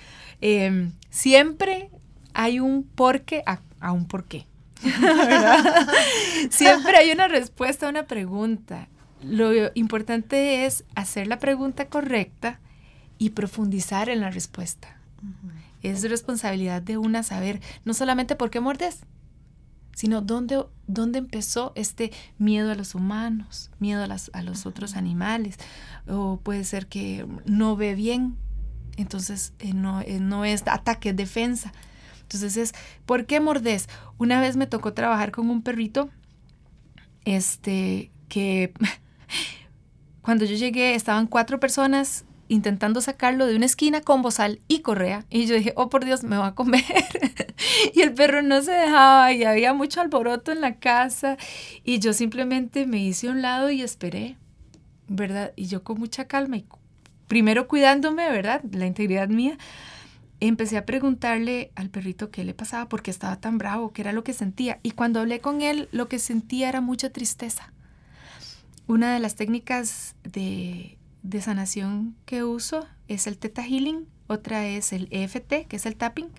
Em, 0.41 0.93
siempre 1.11 1.91
hay 2.33 2.59
un 2.59 2.85
porqué 2.85 3.43
a, 3.45 3.59
a 3.79 3.91
un 3.91 4.07
porqué. 4.07 4.47
Siempre 6.49 6.97
hay 6.97 7.11
una 7.11 7.27
respuesta 7.27 7.85
a 7.85 7.89
una 7.89 8.07
pregunta. 8.07 8.87
Lo 9.21 9.51
importante 9.75 10.65
es 10.65 10.85
hacer 10.95 11.27
la 11.27 11.37
pregunta 11.37 11.85
correcta 11.85 12.59
y 13.19 13.29
profundizar 13.29 14.09
en 14.09 14.21
la 14.21 14.31
respuesta. 14.31 14.97
Es 15.83 16.01
responsabilidad 16.09 16.81
de 16.81 16.97
una 16.97 17.21
saber 17.21 17.61
no 17.85 17.93
solamente 17.93 18.35
por 18.35 18.49
qué 18.49 18.59
muerdes, 18.59 19.01
sino 19.93 20.21
dónde, 20.21 20.65
dónde 20.87 21.19
empezó 21.19 21.71
este 21.75 22.11
miedo 22.37 22.71
a 22.71 22.75
los 22.75 22.95
humanos, 22.95 23.71
miedo 23.79 24.03
a, 24.03 24.37
a 24.37 24.41
los 24.41 24.65
otros 24.65 24.95
animales, 24.95 25.57
o 26.07 26.39
puede 26.41 26.63
ser 26.63 26.87
que 26.87 27.27
no 27.45 27.75
ve 27.75 27.95
bien, 27.95 28.37
entonces 28.97 29.53
eh, 29.59 29.73
no, 29.73 30.01
eh, 30.01 30.19
no 30.19 30.45
es 30.45 30.63
ataque, 30.67 31.09
es 31.09 31.15
defensa. 31.15 31.73
Entonces 32.21 32.57
es, 32.57 32.73
¿por 33.05 33.25
qué 33.25 33.39
mordes? 33.39 33.89
Una 34.17 34.39
vez 34.39 34.55
me 34.55 34.67
tocó 34.67 34.93
trabajar 34.93 35.31
con 35.31 35.49
un 35.49 35.61
perrito, 35.61 36.09
este, 37.25 38.11
que 38.27 38.73
cuando 40.21 40.45
yo 40.45 40.55
llegué 40.55 40.95
estaban 40.95 41.27
cuatro 41.27 41.59
personas 41.59 42.25
intentando 42.47 43.01
sacarlo 43.01 43.45
de 43.45 43.55
una 43.55 43.65
esquina 43.65 44.01
con 44.01 44.21
bozal 44.21 44.59
y 44.67 44.79
correa. 44.79 45.25
Y 45.29 45.45
yo 45.45 45.55
dije, 45.55 45.73
oh 45.75 45.89
por 45.89 46.05
Dios, 46.05 46.23
me 46.23 46.37
va 46.37 46.47
a 46.47 46.55
comer. 46.55 46.83
y 47.93 48.01
el 48.01 48.13
perro 48.13 48.41
no 48.41 48.61
se 48.61 48.71
dejaba 48.71 49.31
y 49.31 49.43
había 49.43 49.73
mucho 49.73 50.01
alboroto 50.01 50.51
en 50.51 50.61
la 50.61 50.75
casa. 50.75 51.37
Y 51.83 51.99
yo 51.99 52.13
simplemente 52.13 52.85
me 52.85 52.99
hice 52.99 53.27
a 53.27 53.31
un 53.31 53.41
lado 53.41 53.71
y 53.71 53.81
esperé, 53.81 54.37
¿verdad? 55.07 55.53
Y 55.55 55.67
yo 55.67 55.83
con 55.83 55.99
mucha 55.99 56.25
calma 56.25 56.57
y 56.57 56.65
primero 57.27 57.67
cuidándome, 57.67 58.29
¿verdad? 58.29 58.61
La 58.71 58.85
integridad 58.85 59.29
mía. 59.29 59.57
Empecé 60.39 60.77
a 60.77 60.85
preguntarle 60.85 61.71
al 61.75 61.89
perrito 61.89 62.29
qué 62.29 62.43
le 62.43 62.53
pasaba, 62.53 62.89
por 62.89 63.01
qué 63.01 63.11
estaba 63.11 63.37
tan 63.39 63.57
bravo, 63.57 63.93
qué 63.93 64.01
era 64.01 64.11
lo 64.11 64.25
que 64.25 64.33
sentía. 64.33 64.79
Y 64.83 64.91
cuando 64.91 65.21
hablé 65.21 65.39
con 65.39 65.61
él, 65.61 65.87
lo 65.91 66.09
que 66.09 66.19
sentía 66.19 66.67
era 66.67 66.81
mucha 66.81 67.11
tristeza. 67.11 67.71
Una 68.85 69.13
de 69.13 69.19
las 69.19 69.35
técnicas 69.35 70.15
de 70.23 70.97
de 71.23 71.41
sanación 71.41 72.15
que 72.25 72.43
uso 72.43 72.85
es 73.07 73.27
el 73.27 73.37
Theta 73.37 73.63
Healing, 73.63 74.05
otra 74.27 74.67
es 74.67 74.93
el 74.93 75.07
EFT, 75.09 75.67
que 75.67 75.77
es 75.77 75.85
el 75.85 75.95
tapping. 75.95 76.29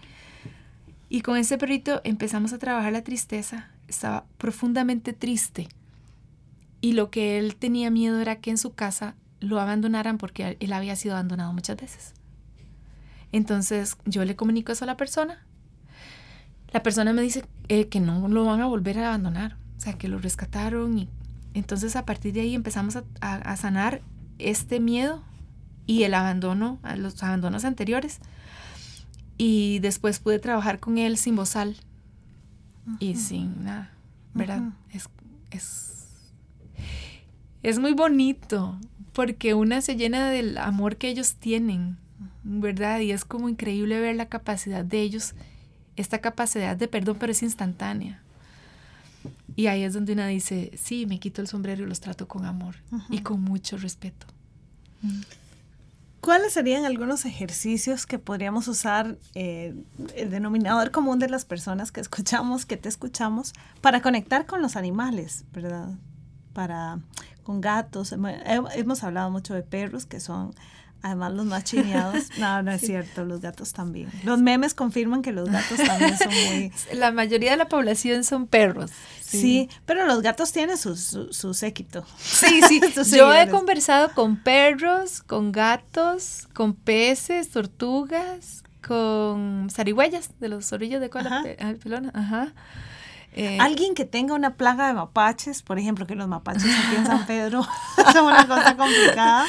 Y 1.09 1.23
con 1.23 1.37
ese 1.37 1.59
perrito 1.59 2.01
empezamos 2.05 2.53
a 2.53 2.59
trabajar 2.59 2.93
la 2.93 3.03
tristeza. 3.03 3.71
Estaba 3.89 4.25
profundamente 4.39 5.13
triste. 5.13 5.69
Y 6.81 6.93
lo 6.93 7.11
que 7.11 7.39
él 7.39 7.57
tenía 7.57 7.91
miedo 7.91 8.21
era 8.21 8.37
que 8.37 8.51
en 8.51 8.59
su 8.59 8.75
casa 8.75 9.15
lo 9.41 9.61
abandonaran 9.61 10.19
porque 10.19 10.57
él 10.61 10.73
había 10.73 10.97
sido 10.97 11.15
abandonado 11.15 11.53
muchas 11.53 11.77
veces. 11.77 12.15
Entonces 13.33 13.97
yo 14.05 14.25
le 14.25 14.37
comunico 14.37 14.73
eso 14.73 14.85
a 14.85 14.87
la 14.87 14.97
persona. 14.97 15.45
La 16.73 16.83
persona 16.83 17.13
me 17.13 17.23
dice 17.23 17.45
eh, 17.69 17.89
que 17.89 18.01
no 18.01 18.29
lo 18.29 18.45
van 18.45 18.61
a 18.61 18.67
volver 18.67 18.99
a 18.99 19.09
abandonar. 19.09 19.57
O 19.77 19.81
sea, 19.81 19.95
que 19.95 20.09
lo 20.09 20.19
rescataron 20.19 20.99
y 20.99 21.09
entonces 21.53 21.95
a 21.95 22.05
partir 22.05 22.33
de 22.33 22.41
ahí 22.41 22.55
empezamos 22.55 22.97
a, 22.97 23.05
a 23.21 23.57
sanar 23.57 24.03
este 24.39 24.81
miedo 24.81 25.23
y 25.87 26.05
el 26.05 26.15
abandono, 26.15 26.79
los 26.97 27.23
abandonos 27.23 27.65
anteriores. 27.65 28.21
Y 29.37 29.81
después 29.81 30.21
pude 30.21 30.39
trabajar 30.39 30.79
con 30.79 30.99
él 30.99 31.17
sin 31.17 31.37
bozal 31.37 31.77
y 33.01 33.17
sin 33.17 33.65
nada, 33.65 33.91
¿verdad? 34.33 34.63
es, 34.93 35.09
es, 35.51 36.07
es 37.63 37.79
muy 37.79 37.95
bonito 37.95 38.79
porque 39.13 39.55
una 39.55 39.81
se 39.81 39.97
llena 39.97 40.31
del 40.31 40.59
amor 40.59 40.97
que 40.97 41.09
ellos 41.09 41.37
tienen, 41.37 41.97
¿verdad? 42.43 43.01
Y 43.01 43.13
es 43.13 43.25
como 43.25 43.49
increíble 43.49 44.01
ver 44.01 44.17
la 44.17 44.27
capacidad 44.27 44.85
de 44.85 45.01
ellos, 45.01 45.35
esta 45.97 46.19
capacidad 46.19 46.77
de 46.77 46.89
perdón, 46.89 47.17
pero 47.19 47.33
es 47.33 47.43
instantánea. 47.43 48.24
Y 49.57 49.69
ahí 49.69 49.85
es 49.85 49.95
donde 49.95 50.13
una 50.13 50.27
dice, 50.27 50.73
sí, 50.77 51.07
me 51.07 51.21
quito 51.21 51.41
el 51.41 51.49
sombrero 51.49 51.85
y 51.85 51.87
los 51.87 52.01
trato 52.01 52.27
con 52.27 52.45
amor 52.45 52.77
y 53.09 53.21
con 53.21 53.41
mucho 53.41 53.77
respeto. 53.77 54.27
¿Cuáles 56.21 56.55
serían 56.55 56.87
algunos 56.87 57.27
ejercicios 57.27 58.07
que 58.07 58.19
podríamos 58.19 58.67
usar, 58.67 59.19
eh, 59.35 59.75
el 60.17 60.31
denominador 60.31 60.91
común 60.91 61.19
de 61.19 61.29
las 61.29 61.45
personas 61.45 61.93
que 61.93 62.01
escuchamos, 62.01 62.65
que 62.65 62.79
te 62.79 62.89
escuchamos, 62.89 63.53
para 63.83 64.01
conectar 64.01 64.47
con 64.47 64.63
los 64.63 64.77
animales, 64.77 65.45
¿verdad? 65.53 65.91
Para, 66.55 66.99
con 67.43 67.61
gatos. 67.61 68.13
Hemos 68.13 69.05
hablado 69.05 69.31
mucho 69.31 69.53
de 69.53 69.63
perros, 69.63 70.07
que 70.07 70.19
son 70.19 70.55
Además, 71.05 71.35
los 71.35 71.45
más 71.45 71.65
chineados, 71.65 72.31
no, 72.39 72.63
no 72.63 72.73
es 72.73 72.81
cierto, 72.81 73.27
los 73.27 73.43
gatos 73.43 73.75
también. 73.75 74.11
Los 74.23 74.41
memes 74.41 74.73
confirman 74.73 75.21
que 75.21 75.33
los 75.33 75.51
gatos 75.51 75.77
también 75.77 76.17
son 76.17 76.33
muy... 76.33 76.73
La 76.95 77.13
mayoría 77.13 77.51
de 77.51 77.59
la 77.59 77.69
población 77.69 78.25
son 78.25 78.47
perros. 78.47 78.91
Sí, 79.21 79.69
pero 79.85 80.07
los 80.07 80.23
gatos 80.23 80.51
tienen 80.53 80.79
su, 80.79 80.97
su, 80.97 81.53
séquito. 81.53 82.07
Sí, 82.17 82.63
sí. 82.63 82.81
Yo 83.15 83.35
he 83.35 83.51
conversado 83.51 84.15
con 84.15 84.37
perros, 84.37 85.23
con 85.23 85.53
gatos, 85.53 86.49
con 86.55 86.73
peces, 86.73 87.51
tortugas, 87.51 88.65
con 88.81 89.69
zarigüeyas 89.71 90.31
de 90.41 90.49
los 90.49 90.73
orillos 90.73 91.03
de 91.03 91.11
cola 91.11 91.45
pelona. 91.83 92.13
Ajá. 92.15 92.55
Eh, 93.37 93.59
Alguien 93.61 93.95
que 93.95 94.05
tenga 94.05 94.35
una 94.35 94.55
plaga 94.57 94.87
de 94.87 94.95
mapaches, 94.95 95.63
por 95.63 95.81
ejemplo, 95.81 96.07
que 96.07 96.15
los 96.15 96.29
mapaches 96.29 96.65
aquí 96.65 96.97
en 96.97 97.05
San 97.05 97.27
Pedro 97.27 97.67
son 98.13 98.27
una 98.27 98.47
cosa 98.47 98.77
complicada, 98.77 99.45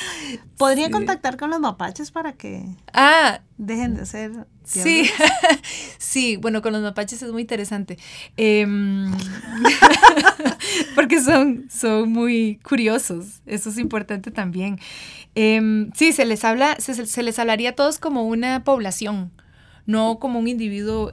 podría 0.57 0.89
contactar 0.89 1.37
con 1.37 1.51
los 1.51 1.59
mapaches 1.59 2.09
para 2.09 2.33
que 2.33 2.65
ah, 2.93 3.41
dejen 3.57 3.95
de 3.95 4.07
ser. 4.07 4.31
Sí, 4.63 5.07
sí, 5.99 6.35
bueno, 6.37 6.63
con 6.63 6.73
los 6.73 6.81
mapaches 6.81 7.21
es 7.21 7.31
muy 7.31 7.43
interesante. 7.43 7.99
Em, 8.37 9.11
porque 10.95 11.21
son, 11.21 11.67
son 11.69 12.11
muy 12.11 12.59
curiosos, 12.67 13.41
eso 13.45 13.69
es 13.69 13.77
importante 13.77 14.31
también. 14.31 14.79
Em, 15.35 15.91
sí, 15.93 16.11
se 16.11 16.25
les 16.25 16.43
habla, 16.43 16.75
se, 16.79 17.05
se, 17.05 17.21
les 17.21 17.37
hablaría 17.37 17.69
a 17.69 17.73
todos 17.73 17.99
como 17.99 18.23
una 18.23 18.63
población, 18.63 19.31
no 19.85 20.17
como 20.17 20.39
un 20.39 20.47
individuo. 20.47 21.11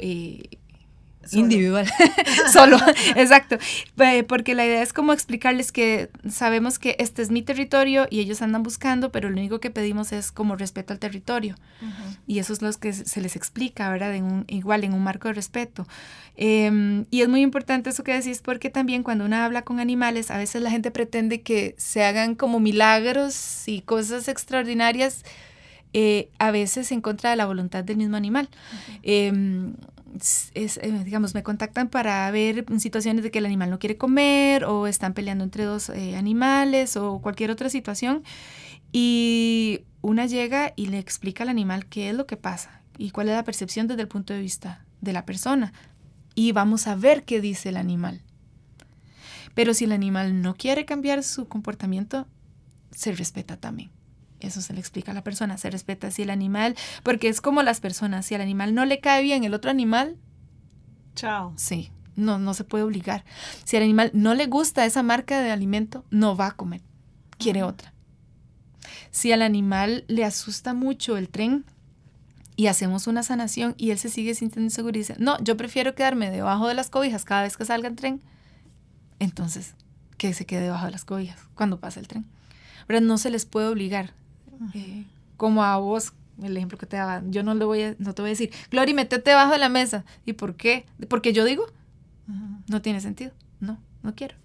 Individual, 1.31 1.87
solo, 2.53 2.79
exacto. 3.17 3.59
Porque 4.27 4.55
la 4.55 4.67
idea 4.67 4.83
es 4.83 4.93
como 4.93 5.13
explicarles 5.13 5.73
que 5.73 6.11
sabemos 6.29 6.79
que 6.79 6.97
este 6.99 7.23
es 7.23 7.31
mi 7.31 7.43
territorio 7.43 8.07
y 8.11 8.21
ellos 8.21 8.43
andan 8.43 8.63
buscando, 8.63 9.13
pero 9.13 9.31
lo 9.31 9.37
único 9.37 9.61
que 9.61 9.71
pedimos 9.71 10.13
es 10.13 10.33
como 10.33 10.57
respeto 10.57 10.93
al 10.93 10.99
territorio. 10.99 11.57
Y 12.27 12.39
eso 12.39 12.53
es 12.53 12.63
lo 12.63 12.73
que 12.73 12.93
se 12.93 13.21
les 13.21 13.37
explica, 13.37 13.91
¿verdad? 13.91 14.15
En 14.15 14.25
un, 14.25 14.45
igual, 14.49 14.85
en 14.85 14.95
un 14.95 15.03
marco 15.03 15.29
de 15.29 15.35
respeto. 15.35 15.87
Em, 16.37 17.05
y 17.11 17.21
es 17.21 17.29
muy 17.29 17.43
importante 17.43 17.91
eso 17.91 18.05
que 18.05 18.13
decís 18.13 18.41
porque 18.43 18.71
también 18.71 19.03
cuando 19.03 19.27
uno 19.27 19.37
habla 19.37 19.63
con 19.63 19.81
animales, 19.81 20.31
a 20.31 20.39
veces 20.39 20.63
la 20.63 20.71
gente 20.71 20.91
pretende 20.91 21.43
que 21.43 21.75
se 21.79 22.05
hagan 22.05 22.35
como 22.35 22.59
milagros 22.59 23.69
y 23.69 23.83
cosas 23.83 24.29
extraordinarias. 24.29 25.25
Eh, 25.95 26.31
a 26.39 26.51
veces 26.51 26.91
en 26.91 27.03
contra 27.03 27.29
de 27.29 27.37
la 27.37 27.45
voluntad 27.45 27.85
del 27.85 27.99
mismo 27.99 28.17
animal 28.17 28.49
eh, 29.03 29.31
digamos, 31.05 31.35
me 31.35 31.43
contactan 31.43 31.89
para 31.89 32.31
ver 32.31 32.65
situaciones 32.79 33.23
de 33.23 33.31
que 33.31 33.39
el 33.39 33.47
animal 33.47 33.71
no 33.71 33.79
quiere 33.79 33.97
comer 33.97 34.65
o 34.65 34.87
están 34.87 35.15
peleando 35.15 35.45
entre 35.45 35.65
dos 35.65 35.89
eh, 35.89 36.17
animales 36.17 36.97
o 36.97 37.21
cualquier 37.21 37.51
otra 37.51 37.69
situación. 37.69 38.23
Y 38.93 39.85
una 40.03 40.27
llega 40.27 40.73
y 40.77 40.87
le 40.87 40.99
explica 40.99 41.45
al 41.45 41.49
animal 41.49 41.87
qué 41.87 42.11
es 42.11 42.15
lo 42.15 42.27
que 42.27 42.37
pasa 42.37 42.83
y 42.99 43.11
cuál 43.11 43.29
es 43.29 43.35
la 43.35 43.45
percepción 43.45 43.87
desde 43.87 44.03
el 44.03 44.09
punto 44.09 44.35
de 44.35 44.41
vista 44.41 44.85
de 45.01 45.13
la 45.13 45.25
persona. 45.25 45.73
Y 46.35 46.53
vamos 46.53 46.87
a 46.87 46.95
ver 46.95 47.25
qué 47.25 47.41
dice 47.41 47.71
el 47.71 47.77
animal. 47.77 48.23
Pero 49.55 49.75
si 49.75 49.85
el 49.85 49.93
animal 49.93 50.41
no 50.41 50.55
quiere 50.55 50.85
cambiar 50.85 51.23
su 51.23 51.47
comportamiento, 51.47 52.27
se 52.91 53.13
respeta 53.13 53.57
también. 53.57 53.91
Eso 54.43 54.61
se 54.61 54.73
le 54.73 54.81
explica 54.81 55.13
a 55.13 55.15
la 55.15 55.25
persona, 55.25 55.57
se 55.57 55.71
respeta 55.71 56.11
si 56.11 56.23
el 56.23 56.31
animal, 56.31 56.77
porque 57.03 57.29
es 57.29 57.41
como 57.41 57.63
las 57.63 57.81
personas, 57.81 58.27
si 58.27 58.35
al 58.35 58.41
animal 58.41 58.75
no 58.75 58.85
le 58.85 59.01
cae 59.01 59.23
bien 59.23 59.45
el 59.45 59.55
otro 59.55 59.71
animal, 59.71 60.17
chao. 61.15 61.53
Sí, 61.57 61.91
no, 62.17 62.39
no 62.39 62.55
se 62.55 62.65
puede 62.65 62.85
obligar. 62.85 63.25
Si 63.65 63.77
al 63.77 63.83
animal 63.85 64.11
no 64.15 64.35
le 64.35 64.47
gusta 64.47 64.85
esa 64.85 65.03
marca 65.03 65.41
de 65.41 65.51
alimento, 65.51 66.05
no 66.11 66.37
va 66.37 66.49
a 66.49 66.57
comer, 66.57 66.83
quiere 67.39 67.63
otra. 67.63 67.93
Si 69.11 69.33
al 69.33 69.43
animal 69.43 70.05
le 70.09 70.25
asusta 70.25 70.75
mucho 70.75 71.17
el 71.17 71.29
tren 71.29 71.65
y 72.57 72.67
hacemos 72.67 73.07
una 73.07 73.23
sanación 73.23 73.75
y 73.79 73.91
él 73.91 73.99
se 73.99 74.09
sigue 74.09 74.35
sintiendo 74.35 74.67
inseguro 74.67 74.97
y 74.97 75.01
dice, 75.01 75.17
no, 75.19 75.39
yo 75.43 75.57
prefiero 75.57 75.95
quedarme 75.95 76.31
debajo 76.31 76.69
de 76.69 76.75
las 76.75 76.91
cobijas 76.91 77.25
cada 77.25 77.43
vez 77.43 77.57
que 77.57 77.65
salga 77.65 77.89
el 77.89 77.97
tren, 77.97 78.23
entonces 79.19 79.75
que 80.17 80.35
se 80.35 80.47
quede 80.47 80.63
debajo 80.63 80.87
de 80.87 80.93
las 80.93 81.05
cobijas 81.05 81.41
cuando 81.55 81.81
pasa 81.81 82.01
el 82.01 82.09
tren. 82.09 82.27
Pero 82.87 83.01
no 83.01 83.19
se 83.19 83.31
les 83.31 83.47
puede 83.47 83.69
obligar. 83.69 84.13
Eh, 84.75 85.05
como 85.37 85.63
a 85.65 85.77
vos, 85.79 86.13
el 86.43 86.57
ejemplo 86.57 86.79
que 86.79 86.87
te 86.87 86.97
daba, 86.97 87.23
yo 87.27 87.43
no, 87.43 87.55
le 87.55 87.65
voy 87.65 87.83
a, 87.83 87.97
no 87.99 88.15
te 88.15 88.23
voy 88.23 88.31
a 88.31 88.33
decir, 88.33 88.51
Glory, 88.71 88.95
metete 88.95 89.31
debajo 89.31 89.53
de 89.53 89.59
la 89.59 89.69
mesa. 89.69 90.05
¿Y 90.25 90.35
por 90.35 90.55
qué? 90.55 90.87
Porque 91.09 91.33
yo 91.33 91.45
digo, 91.45 91.67
no 92.69 92.83
tiene 92.83 93.01
sentido. 93.01 93.33
No, 93.61 93.79
no 94.03 94.15
quiero. 94.15 94.37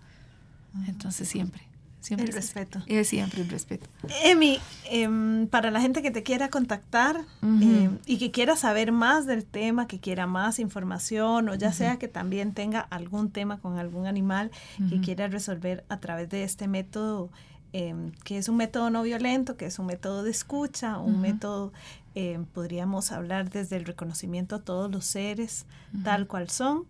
Entonces 0.88 1.28
siempre. 1.28 1.67
Siempre 2.00 2.28
el 2.28 2.34
respeto. 2.34 2.82
Es 2.86 3.10
siempre 3.10 3.41
el 3.41 3.50
respeto. 3.50 3.89
Emi, 4.24 4.60
em, 4.89 5.48
para 5.48 5.72
la 5.72 5.82
gente 5.82 6.02
que 6.02 6.10
te 6.10 6.24
quiera 6.24 6.48
contactar 6.48 7.26
em, 7.41 7.98
y 8.06 8.17
que 8.17 8.32
quiera 8.32 8.56
saber 8.56 8.93
más 8.93 9.26
del 9.26 9.43
tema, 9.43 9.88
que 9.88 10.00
quiera 10.00 10.26
más 10.26 10.60
información 10.60 11.50
o 11.50 11.56
ya 11.56 11.74
sea 11.74 11.98
que 11.98 12.08
también 12.08 12.54
tenga 12.54 12.80
algún 12.80 13.30
tema 13.32 13.60
con 13.60 13.78
algún 13.78 14.06
animal 14.06 14.52
que 14.89 15.02
quiera 15.02 15.28
resolver 15.28 15.84
a 15.89 16.00
través 16.00 16.30
de 16.30 16.43
este 16.43 16.70
método 16.70 17.30
Em, 17.73 18.12
que 18.23 18.38
es 18.38 18.47
un 18.47 18.56
método 18.56 18.89
no 18.89 19.03
violento, 19.03 19.58
que 19.58 19.65
es 19.65 19.77
un 19.77 19.88
método 19.88 20.23
de 20.23 20.32
escucha, 20.32 20.99
un 20.99 21.19
método, 21.19 21.73
em, 22.15 22.45
podríamos 22.45 23.12
hablar 23.12 23.49
desde 23.49 23.75
el 23.75 23.84
reconocimiento 23.84 24.56
a 24.56 24.60
todos 24.60 24.89
los 24.89 25.06
seres 25.06 25.65
tal 26.03 26.27
cual 26.27 26.49
son, 26.49 26.86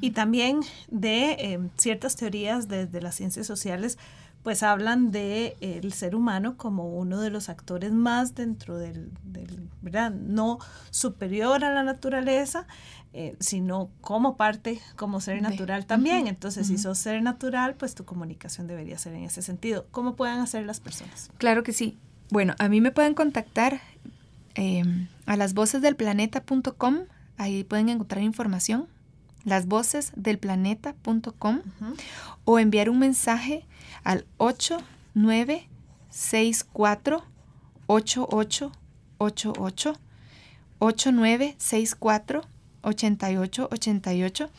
y 0.00 0.12
también 0.12 0.60
de 0.90 1.32
em, 1.38 1.68
ciertas 1.76 2.16
teorías 2.16 2.66
desde 2.68 3.00
las 3.02 3.14
ciencias 3.14 3.46
sociales, 3.46 3.98
pues 4.42 4.62
hablan 4.62 5.10
de 5.10 5.56
el 5.60 5.92
ser 5.92 6.14
humano 6.14 6.56
como 6.56 6.96
uno 6.96 7.20
de 7.20 7.30
los 7.30 7.48
actores 7.48 7.92
más 7.92 8.34
dentro 8.34 8.76
del, 8.76 9.10
del 9.22 9.68
¿verdad? 9.82 10.10
No 10.10 10.58
superior 10.90 11.64
a 11.64 11.72
la 11.72 11.82
naturaleza, 11.82 12.66
eh, 13.12 13.36
sino 13.40 13.90
como 14.00 14.36
parte, 14.36 14.80
como 14.96 15.20
ser 15.20 15.42
natural 15.42 15.86
también. 15.86 16.26
Entonces, 16.26 16.66
si 16.68 16.78
sos 16.78 16.98
ser 16.98 17.22
natural, 17.22 17.74
pues 17.74 17.94
tu 17.94 18.04
comunicación 18.04 18.66
debería 18.66 18.96
ser 18.96 19.14
en 19.14 19.24
ese 19.24 19.42
sentido. 19.42 19.86
¿Cómo 19.90 20.16
pueden 20.16 20.38
hacer 20.38 20.64
las 20.64 20.80
personas? 20.80 21.30
Claro 21.36 21.62
que 21.62 21.72
sí. 21.72 21.98
Bueno, 22.30 22.54
a 22.58 22.68
mí 22.68 22.80
me 22.80 22.90
pueden 22.90 23.14
contactar 23.14 23.80
em, 24.54 25.08
a 25.26 25.36
lasvocesdelplaneta.com. 25.36 27.00
Ahí 27.36 27.64
pueden 27.64 27.90
encontrar 27.90 28.22
información. 28.22 28.86
Lasvocesdelplaneta.com 29.44 31.60
o 32.44 32.58
enviar 32.58 32.90
un 32.90 32.98
mensaje 32.98 33.64
al 34.04 34.26
8964 34.38 37.24
8888 37.86 39.92
8964 40.78 42.42
88 42.82 43.68
88 43.70 44.50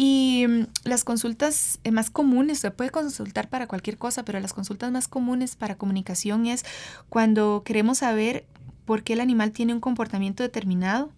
y 0.00 0.46
mm, 0.48 0.66
las 0.84 1.04
consultas 1.04 1.80
eh, 1.84 1.90
más 1.90 2.08
comunes, 2.08 2.60
se 2.60 2.70
puede 2.70 2.90
consultar 2.90 3.50
para 3.50 3.66
cualquier 3.66 3.98
cosa, 3.98 4.24
pero 4.24 4.40
las 4.40 4.54
consultas 4.54 4.90
más 4.92 5.08
comunes 5.08 5.56
para 5.56 5.76
comunicación 5.76 6.46
es 6.46 6.64
cuando 7.08 7.62
queremos 7.64 7.98
saber 7.98 8.46
por 8.84 9.02
qué 9.02 9.14
el 9.14 9.20
animal 9.20 9.50
tiene 9.50 9.74
un 9.74 9.80
comportamiento 9.80 10.42
determinado, 10.42 11.10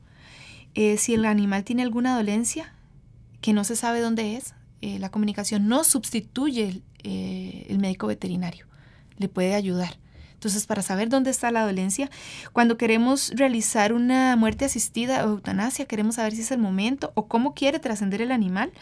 eh, 0.75 0.97
si 0.97 1.15
el 1.15 1.27
animal 1.27 1.63
tiene 1.63 1.83
alguna 1.83 2.17
dolencia 2.17 2.73
que 3.40 3.53
no 3.53 3.64
se 3.64 3.76
sabe 3.76 4.00
dónde 4.00 4.37
es, 4.37 4.55
eh, 4.81 4.98
la 4.98 5.11
comunicación 5.11 5.68
no 5.68 5.85
sustituye 5.85 6.83
el 7.03 7.79
médico 7.79 8.07
veterinario, 8.07 8.66
le 9.16 9.29
puede 9.29 9.55
ayudar. 9.55 9.96
Entonces, 10.35 10.66
para 10.66 10.81
saber 10.81 11.11
dónde 11.11 11.31
está 11.31 11.50
la 11.50 11.66
dolencia, 11.66 12.11
cuando 12.55 12.79
queremos 12.79 13.31
realizar 13.35 13.92
una 13.92 14.37
muerte 14.37 14.64
asistida 14.64 15.26
o 15.26 15.33
eutanasia, 15.33 15.85
queremos 15.85 16.14
saber 16.14 16.35
si 16.35 16.40
es 16.40 16.50
el 16.50 16.59
momento 16.59 17.12
o 17.14 17.26
cómo 17.26 17.53
quiere 17.53 17.79
trascender 17.79 18.22
el 18.22 18.33
animal, 18.33 18.72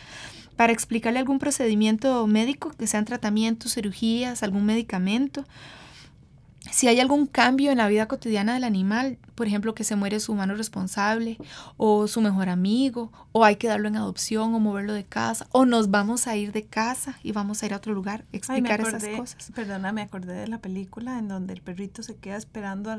para 0.54 0.72
explicarle 0.72 1.18
algún 1.18 1.38
procedimiento 1.38 2.26
médico, 2.26 2.70
que 2.70 2.86
sean 2.86 3.04
tratamientos, 3.04 3.74
cirugías, 3.74 4.42
algún 4.42 4.66
medicamento, 4.66 5.44
si 6.70 6.88
hay 6.88 7.00
algún 7.00 7.26
cambio 7.26 7.70
en 7.70 7.78
la 7.78 7.88
vida 7.88 8.06
cotidiana 8.06 8.54
del 8.54 8.64
animal, 8.64 9.18
por 9.34 9.46
ejemplo, 9.46 9.74
que 9.74 9.84
se 9.84 9.96
muere 9.96 10.20
su 10.20 10.32
humano 10.32 10.54
responsable 10.54 11.38
o 11.76 12.08
su 12.08 12.20
mejor 12.20 12.48
amigo, 12.48 13.12
o 13.32 13.44
hay 13.44 13.56
que 13.56 13.68
darlo 13.68 13.88
en 13.88 13.96
adopción 13.96 14.54
o 14.54 14.60
moverlo 14.60 14.92
de 14.92 15.04
casa, 15.04 15.46
o 15.52 15.64
nos 15.64 15.90
vamos 15.90 16.26
a 16.26 16.36
ir 16.36 16.52
de 16.52 16.64
casa 16.64 17.18
y 17.22 17.32
vamos 17.32 17.62
a 17.62 17.66
ir 17.66 17.74
a 17.74 17.76
otro 17.76 17.94
lugar, 17.94 18.24
explicar 18.32 18.80
esas 18.80 19.06
cosas. 19.08 19.52
Perdona, 19.54 19.92
me 19.92 20.02
acordé 20.02 20.34
de 20.34 20.48
la 20.48 20.58
película 20.58 21.18
en 21.18 21.28
donde 21.28 21.54
el 21.54 21.62
perrito 21.62 22.02
se 22.02 22.16
queda 22.16 22.36
esperando 22.36 22.90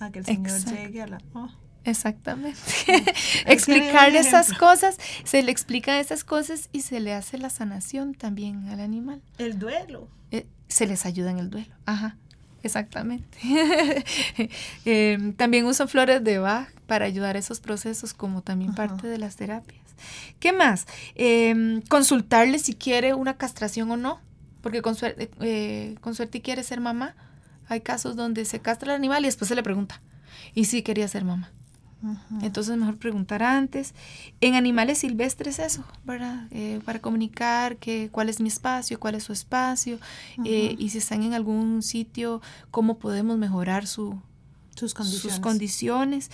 a 0.00 0.10
que 0.10 0.18
el 0.20 0.24
señor 0.24 0.64
llegue 0.64 1.02
a 1.02 1.06
la... 1.06 1.18
Oh. 1.34 1.48
Exactamente. 1.86 2.58
Explicar 3.46 4.14
esas 4.16 4.52
cosas, 4.52 4.98
se 5.24 5.42
le 5.44 5.52
explican 5.52 5.96
esas 5.98 6.24
cosas 6.24 6.68
y 6.72 6.80
se 6.80 6.98
le 6.98 7.14
hace 7.14 7.38
la 7.38 7.48
sanación 7.48 8.14
también 8.14 8.68
al 8.68 8.80
animal. 8.80 9.22
El 9.38 9.58
duelo. 9.58 10.08
Eh, 10.32 10.46
se 10.66 10.86
les 10.86 11.06
ayuda 11.06 11.30
en 11.30 11.38
el 11.38 11.48
duelo. 11.48 11.72
Ajá. 11.86 12.16
Exactamente. 12.66 13.38
Em, 14.84 15.32
también 15.32 15.64
uso 15.64 15.88
flores 15.88 16.22
de 16.22 16.38
Bach 16.38 16.68
para 16.86 17.06
ayudar 17.06 17.36
a 17.36 17.38
esos 17.38 17.60
procesos 17.60 18.12
como 18.14 18.42
también 18.42 18.74
parte 18.74 19.06
de 19.06 19.18
las 19.18 19.36
terapias. 19.36 19.82
¿Qué 20.40 20.52
más? 20.52 20.86
Eh, 21.14 21.80
consultarle 21.88 22.58
si 22.58 22.74
quiere 22.74 23.14
una 23.14 23.36
castración 23.36 23.90
o 23.90 23.96
no, 23.96 24.20
porque 24.60 24.82
con 24.82 24.94
suerte, 24.94 25.30
eh, 25.40 25.94
con 26.00 26.14
suerte 26.14 26.42
quiere 26.42 26.62
ser 26.62 26.80
mamá. 26.80 27.14
Hay 27.68 27.80
casos 27.80 28.14
donde 28.16 28.44
se 28.44 28.60
castra 28.60 28.92
el 28.92 28.96
animal 28.96 29.22
y 29.22 29.26
después 29.26 29.48
se 29.48 29.54
le 29.54 29.62
pregunta, 29.62 30.00
¿y 30.54 30.66
si 30.66 30.82
quería 30.82 31.08
ser 31.08 31.24
mamá? 31.24 31.50
Entonces 32.42 32.76
mejor 32.76 32.98
preguntar 32.98 33.42
antes. 33.42 33.94
En 34.40 34.54
animales 34.54 34.98
silvestres 34.98 35.58
eso, 35.58 35.84
¿verdad? 36.04 36.46
Eh, 36.50 36.80
para 36.84 37.00
comunicar 37.00 37.76
que, 37.76 38.08
cuál 38.10 38.28
es 38.28 38.40
mi 38.40 38.48
espacio, 38.48 39.00
cuál 39.00 39.14
es 39.14 39.24
su 39.24 39.32
espacio 39.32 39.98
eh, 40.44 40.74
y 40.78 40.90
si 40.90 40.98
están 40.98 41.22
en 41.22 41.34
algún 41.34 41.82
sitio, 41.82 42.40
cómo 42.70 42.98
podemos 42.98 43.38
mejorar 43.38 43.86
su, 43.86 44.20
sus 44.74 44.94
condiciones. 44.94 45.34
Sus 45.34 45.40
condiciones 45.40 46.30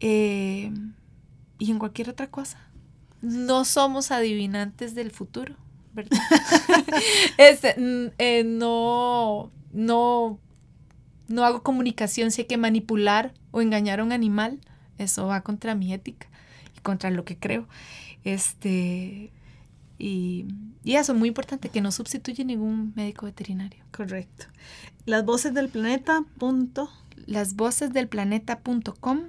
eh, 0.00 0.72
y 1.58 1.70
en 1.70 1.78
cualquier 1.78 2.10
otra 2.10 2.30
cosa. 2.30 2.58
No 3.22 3.64
somos 3.64 4.10
adivinantes 4.10 4.94
del 4.94 5.10
futuro, 5.10 5.56
¿verdad? 5.92 6.18
este, 7.38 7.74
no, 8.44 9.50
no, 9.72 10.38
no 11.28 11.44
hago 11.44 11.62
comunicación 11.62 12.30
si 12.30 12.42
hay 12.42 12.46
que 12.46 12.56
manipular 12.56 13.34
o 13.50 13.60
engañar 13.60 14.00
a 14.00 14.04
un 14.04 14.12
animal 14.12 14.60
eso 15.02 15.26
va 15.26 15.40
contra 15.42 15.74
mi 15.74 15.92
ética 15.92 16.26
y 16.76 16.80
contra 16.80 17.10
lo 17.10 17.24
que 17.24 17.36
creo. 17.36 17.66
Este, 18.24 19.32
y, 19.98 20.46
y 20.84 20.96
eso, 20.96 21.14
muy 21.14 21.28
importante, 21.28 21.68
que 21.68 21.80
no 21.80 21.92
sustituye 21.92 22.44
ningún 22.44 22.92
médico 22.96 23.26
veterinario. 23.26 23.84
Correcto. 23.92 24.46
Las 25.06 25.24
voces 25.24 25.54
del 25.54 25.68
planeta. 25.68 26.24
Punto. 26.38 26.90
Las 27.26 27.54
voces 27.54 27.92
del 27.92 28.08
planeta.com 28.08 29.20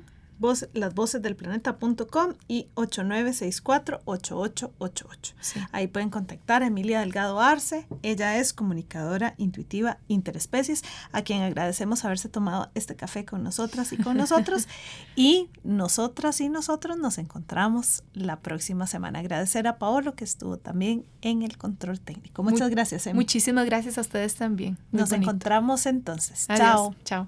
voz, 0.42 0.68
lasvocesdelplaneta.com 0.74 2.34
y 2.48 2.68
8964-8888. 2.76 5.34
Ahí 5.72 5.88
pueden 5.88 6.10
contactar 6.10 6.64
a 6.64 6.68
Emilia 6.68 7.00
Delgado 7.00 7.40
Arce. 7.40 7.88
Ella 8.02 8.38
es 8.38 8.52
comunicadora 8.52 9.36
intuitiva 9.38 10.00
interespecies, 10.08 10.84
a 11.12 11.22
quien 11.22 11.44
agradecemos 11.44 12.04
haberse 12.04 12.28
tomado 12.28 12.72
este 12.76 12.98
café 12.98 13.24
con 13.24 13.44
nosotras 13.44 13.94
y 13.94 13.98
con 13.98 14.18
nosotros. 14.18 14.68
y 15.16 15.50
nosotras 15.64 16.42
y 16.42 16.50
nosotros 16.50 16.98
nos 16.98 17.18
encontramos 17.18 18.04
la 18.14 18.40
próxima 18.40 18.88
semana. 18.88 19.20
Agradecer 19.20 19.68
a 19.68 19.78
Paolo 19.78 20.16
que 20.16 20.24
estuvo 20.24 20.58
también 20.58 21.06
en 21.22 21.44
el 21.44 21.58
control 21.58 22.00
técnico. 22.00 22.44
Muchas 22.44 22.70
gracias, 22.70 23.08
Emi. 23.08 23.20
Muchísimas 23.20 23.66
gracias 23.66 23.98
a 23.98 24.02
ustedes 24.02 24.36
también. 24.36 24.78
nos 24.92 25.12
encontramos 25.12 25.86
entonces. 25.86 26.48
Chao. 26.48 26.96
Chao. 27.06 27.28